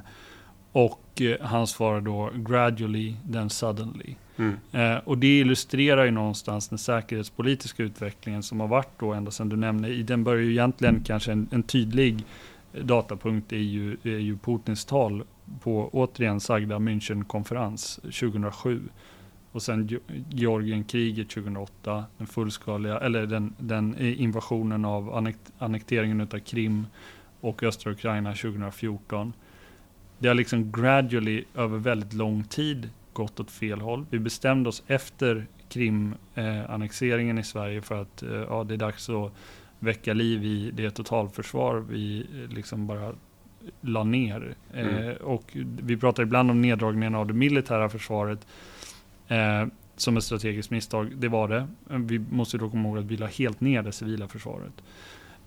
[0.74, 4.14] och eh, han svarar då gradually, then suddenly.
[4.36, 4.56] Mm.
[4.72, 9.48] Eh, och det illustrerar ju någonstans den säkerhetspolitiska utvecklingen som har varit då ända sedan
[9.48, 10.02] du nämnde.
[10.02, 12.24] Den börjar ju egentligen kanske en, en tydlig
[12.72, 15.22] datapunkt är ju, är ju Putins tal
[15.62, 18.82] på återigen sagda Münchenkonferens 2007.
[19.52, 20.00] Och sen
[20.30, 26.86] Georgienkriget 2008, den fullskaliga, eller den, den invasionen av annekt, annekteringen av Krim
[27.40, 29.32] och östra Ukraina 2014.
[30.18, 34.06] Det har liksom gradually över väldigt lång tid gått åt fel håll.
[34.10, 39.08] Vi bestämde oss efter Krim-annexeringen eh, i Sverige för att eh, ja, det är dags
[39.08, 39.32] att
[39.78, 43.12] väcka liv i det totalförsvar vi eh, liksom bara
[43.80, 44.54] la ner.
[44.74, 45.08] Mm.
[45.08, 48.46] Eh, och vi pratar ibland om neddragningen av det militära försvaret
[49.28, 51.16] eh, som ett strategiskt misstag.
[51.16, 51.68] Det var det.
[51.88, 54.72] Vi måste då komma ihåg att vi la helt ner det civila försvaret.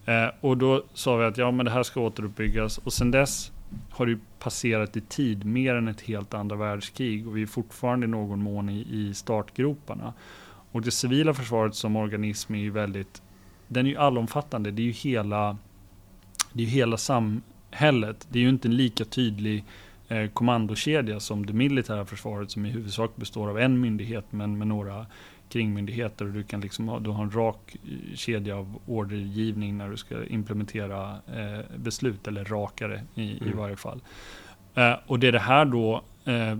[0.05, 2.78] Eh, och då sa vi att ja, men det här ska återuppbyggas.
[2.78, 3.51] Och sen dess
[3.89, 8.05] har det passerat i tid mer än ett helt andra världskrig och vi är fortfarande
[8.05, 10.13] i någon mån i, i startgroparna.
[10.72, 13.22] Och det civila försvaret som organism är ju väldigt,
[13.68, 14.72] den är ju allomfattande.
[14.72, 15.57] Det är ju hela,
[16.53, 18.28] det är ju hela samhället.
[18.30, 19.65] Det är ju inte en lika tydlig
[20.08, 24.68] eh, kommandokedja som det militära försvaret som i huvudsak består av en myndighet men med
[24.68, 25.05] några
[25.49, 26.26] kringmyndigheter.
[26.26, 29.97] Och du, kan liksom ha, du har en rak eh, kedja av ordergivning när du
[29.97, 33.53] ska implementera eh, beslut, eller rakare i, mm.
[33.53, 34.01] i varje fall.
[34.76, 36.58] Eh, och det det här då eh,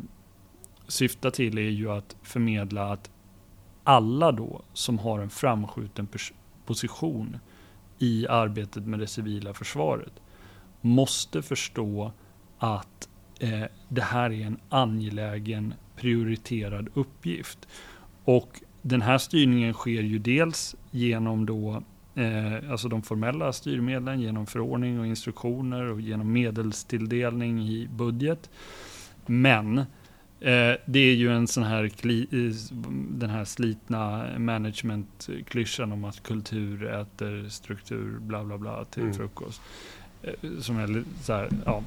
[0.87, 3.09] syftar till är ju att förmedla att
[3.83, 6.07] alla då som har en framskjuten
[6.65, 7.37] position
[7.99, 10.13] i arbetet med det civila försvaret
[10.81, 12.11] måste förstå
[12.57, 13.09] att
[13.39, 17.67] eh, det här är en angelägen prioriterad uppgift.
[18.23, 21.83] Och den här styrningen sker ju dels genom då
[22.15, 28.49] eh, alltså de formella styrmedlen genom förordning och instruktioner och genom medelstilldelning i budget.
[29.25, 29.85] Men
[30.39, 31.91] Eh, det är ju en sån här,
[33.17, 39.13] den här slitna management-klyschan om att kultur äter struktur, bla bla bla, till mm.
[39.13, 39.61] frukost.
[40.28, 41.84] Eh, som är så här, ja.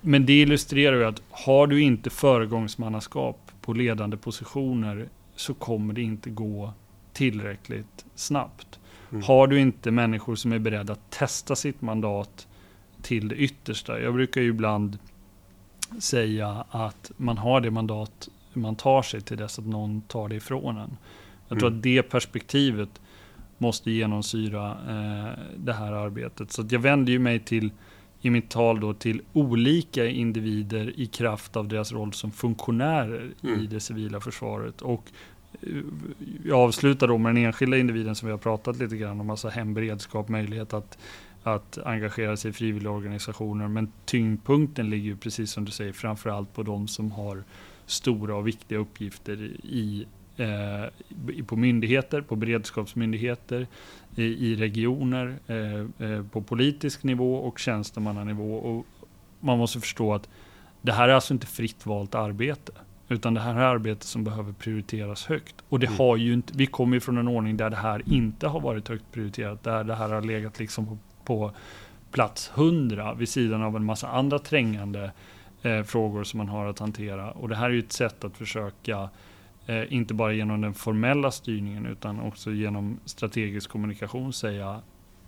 [0.00, 6.02] Men det illustrerar ju att har du inte föregångsmannaskap på ledande positioner så kommer det
[6.02, 6.72] inte gå
[7.12, 8.78] tillräckligt snabbt.
[9.10, 9.22] Mm.
[9.22, 12.46] Har du inte människor som är beredda att testa sitt mandat
[13.02, 14.00] till det yttersta.
[14.00, 14.98] Jag brukar ju ibland
[15.98, 20.34] säga att man har det mandat man tar sig till dess att någon tar det
[20.34, 20.96] ifrån en.
[21.48, 21.78] Jag tror mm.
[21.78, 23.00] att det perspektivet
[23.62, 26.52] måste genomsyra eh, det här arbetet.
[26.52, 27.70] Så jag vänder ju mig till,
[28.20, 33.60] i mitt tal då, till olika individer i kraft av deras roll som funktionärer mm.
[33.60, 34.82] i det civila försvaret.
[34.82, 35.04] Och
[35.62, 35.68] eh,
[36.44, 39.48] jag avslutar då med den enskilda individen som vi har pratat lite grann om, alltså
[39.48, 40.98] hemberedskap, möjlighet att
[41.42, 43.68] att engagera sig i frivilligorganisationer.
[43.68, 47.44] Men tyngdpunkten ligger ju precis som du säger framförallt på de som har
[47.86, 50.06] stora och viktiga uppgifter i,
[50.36, 53.66] eh, på myndigheter, på beredskapsmyndigheter,
[54.16, 58.54] i, i regioner, eh, eh, på politisk nivå och tjänstemannanivå.
[58.54, 58.86] Och
[59.40, 60.28] man måste förstå att
[60.82, 62.72] det här är alltså inte fritt valt arbete.
[63.08, 65.54] Utan det här är arbete som behöver prioriteras högt.
[65.68, 65.98] Och det mm.
[65.98, 68.88] har ju inte, vi kommer ju från en ordning där det här inte har varit
[68.88, 69.62] högt prioriterat.
[69.62, 71.52] Där det här har legat liksom på på
[72.10, 75.12] plats 100 vid sidan av en massa andra trängande
[75.62, 77.30] eh, frågor som man har att hantera.
[77.30, 79.08] Och det här är ju ett sätt att försöka,
[79.66, 84.80] eh, inte bara genom den formella styrningen utan också genom strategisk kommunikation säga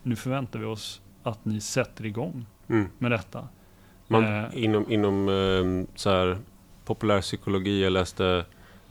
[0.03, 2.89] nu förväntar vi oss att ni sätter igång mm.
[2.99, 3.49] med detta.
[4.09, 6.39] Man, eh, inom inom eh, så här,
[6.85, 8.45] populärpsykologi, jag läste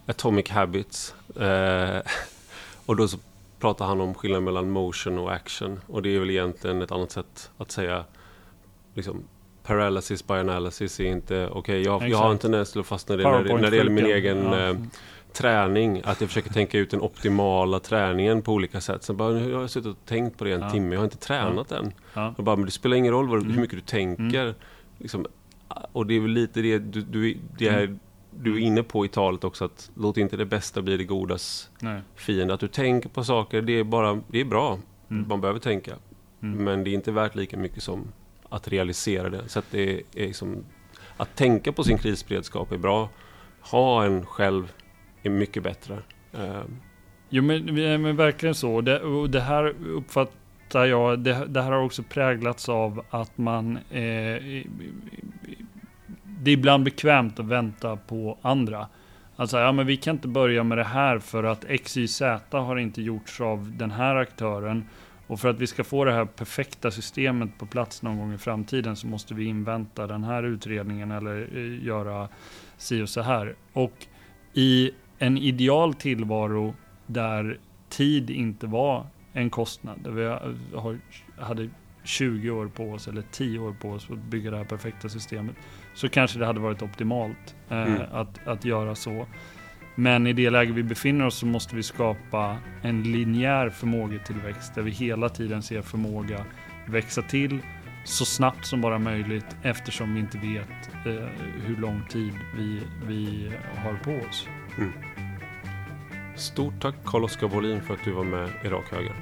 [0.06, 1.16] Atomic Habits.
[1.40, 2.02] Eh,
[2.86, 3.18] och då så
[3.60, 5.80] pratar han om skillnaden mellan motion och action.
[5.88, 8.06] Och det är väl egentligen ett annat sätt att säga
[8.94, 9.24] liksom,
[9.64, 11.60] paralysis by analysis är inte okej.
[11.60, 13.92] Okay, jag, jag, har en tendens till att fastna i det när, när det gäller
[13.92, 14.76] min egen ja.
[15.34, 16.02] Träning.
[16.04, 19.04] Att jag försöker tänka ut den optimala träningen på olika sätt.
[19.04, 20.70] Sen bara, nu har jag suttit och tänkt på det en ja.
[20.70, 20.96] timme.
[20.96, 21.78] Jag har inte tränat ja.
[21.78, 21.94] än.
[22.14, 22.34] Ja.
[22.38, 23.52] Och bara, men det spelar ingen roll vad, mm.
[23.52, 24.44] hur mycket du tänker.
[24.44, 24.56] Mm.
[24.98, 25.26] Liksom,
[25.92, 28.00] och det är väl lite det du, du det är, mm
[28.40, 31.70] du är inne på i talet också att låt inte det bästa bli det godas
[31.80, 32.02] Nej.
[32.16, 32.54] fiende.
[32.54, 34.80] Att du tänker på saker, det är, bara, det är bra.
[35.10, 35.28] Mm.
[35.28, 35.96] Man behöver tänka.
[36.42, 36.64] Mm.
[36.64, 38.08] Men det är inte värt lika mycket som
[38.50, 39.50] att realisera det.
[39.50, 40.64] Så att det är liksom,
[41.18, 43.10] att tänka på sin krisberedskap är bra.
[43.62, 44.72] Ha en själv
[45.24, 45.98] är mycket bättre.
[46.34, 46.62] Eh,
[47.30, 47.66] jo men,
[48.02, 48.82] men verkligen så.
[48.82, 53.78] Det, och det här uppfattar jag, det, det, här har också präglats av att man
[53.78, 54.64] eh,
[56.44, 58.88] det är ibland bekvämt att vänta på andra.
[59.36, 62.22] Alltså, ja men vi kan inte börja med det här för att XYZ
[62.52, 64.90] har inte gjorts av den här aktören.
[65.28, 68.38] Och för att vi ska få det här perfekta systemet på plats någon gång i
[68.38, 72.30] framtiden så måste vi invänta den här utredningen eller eh, göra
[72.78, 73.56] si och så här.
[73.74, 74.08] Och
[74.54, 74.92] i
[75.24, 76.76] en ideal tillvaro
[77.08, 77.60] där
[77.90, 80.38] tid inte var en kostnad, där vi
[81.44, 81.70] hade
[82.04, 85.10] 20 år på oss eller 10 år på oss för att bygga det här perfekta
[85.10, 85.56] systemet
[85.94, 88.02] så kanske det hade varit optimalt eh, mm.
[88.12, 89.26] att, att göra så.
[89.96, 94.82] Men i det läge vi befinner oss så måste vi skapa en linjär förmågetillväxt där
[94.82, 96.46] vi hela tiden ser förmåga
[96.88, 97.60] växa till
[98.04, 101.28] så snabbt som bara möjligt eftersom vi inte vet eh,
[101.66, 103.52] hur lång tid vi, vi
[103.84, 104.48] har på oss.
[104.78, 105.13] Mm.
[106.36, 109.16] Stort tack Carl-Oskar Wåhlin för att du var med i Rak Höger.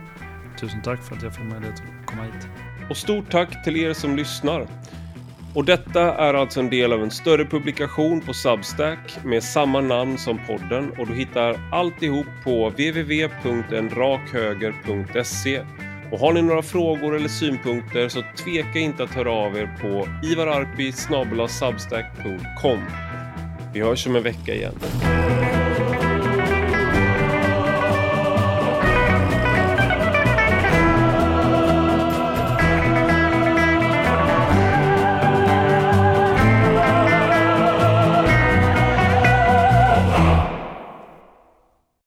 [0.59, 2.47] Tusen tack för att jag fick möjlighet att komma hit.
[2.89, 4.67] Och stort tack till er som lyssnar.
[5.55, 10.17] Och detta är alltså en del av en större publikation på Substack med samma namn
[10.17, 15.61] som podden och du hittar alltihop på www.enrakhöger.se.
[16.11, 20.07] Och har ni några frågor eller synpunkter så tveka inte att höra av er på
[20.27, 20.93] ivararpi
[23.73, 24.73] Vi hörs om en vecka igen.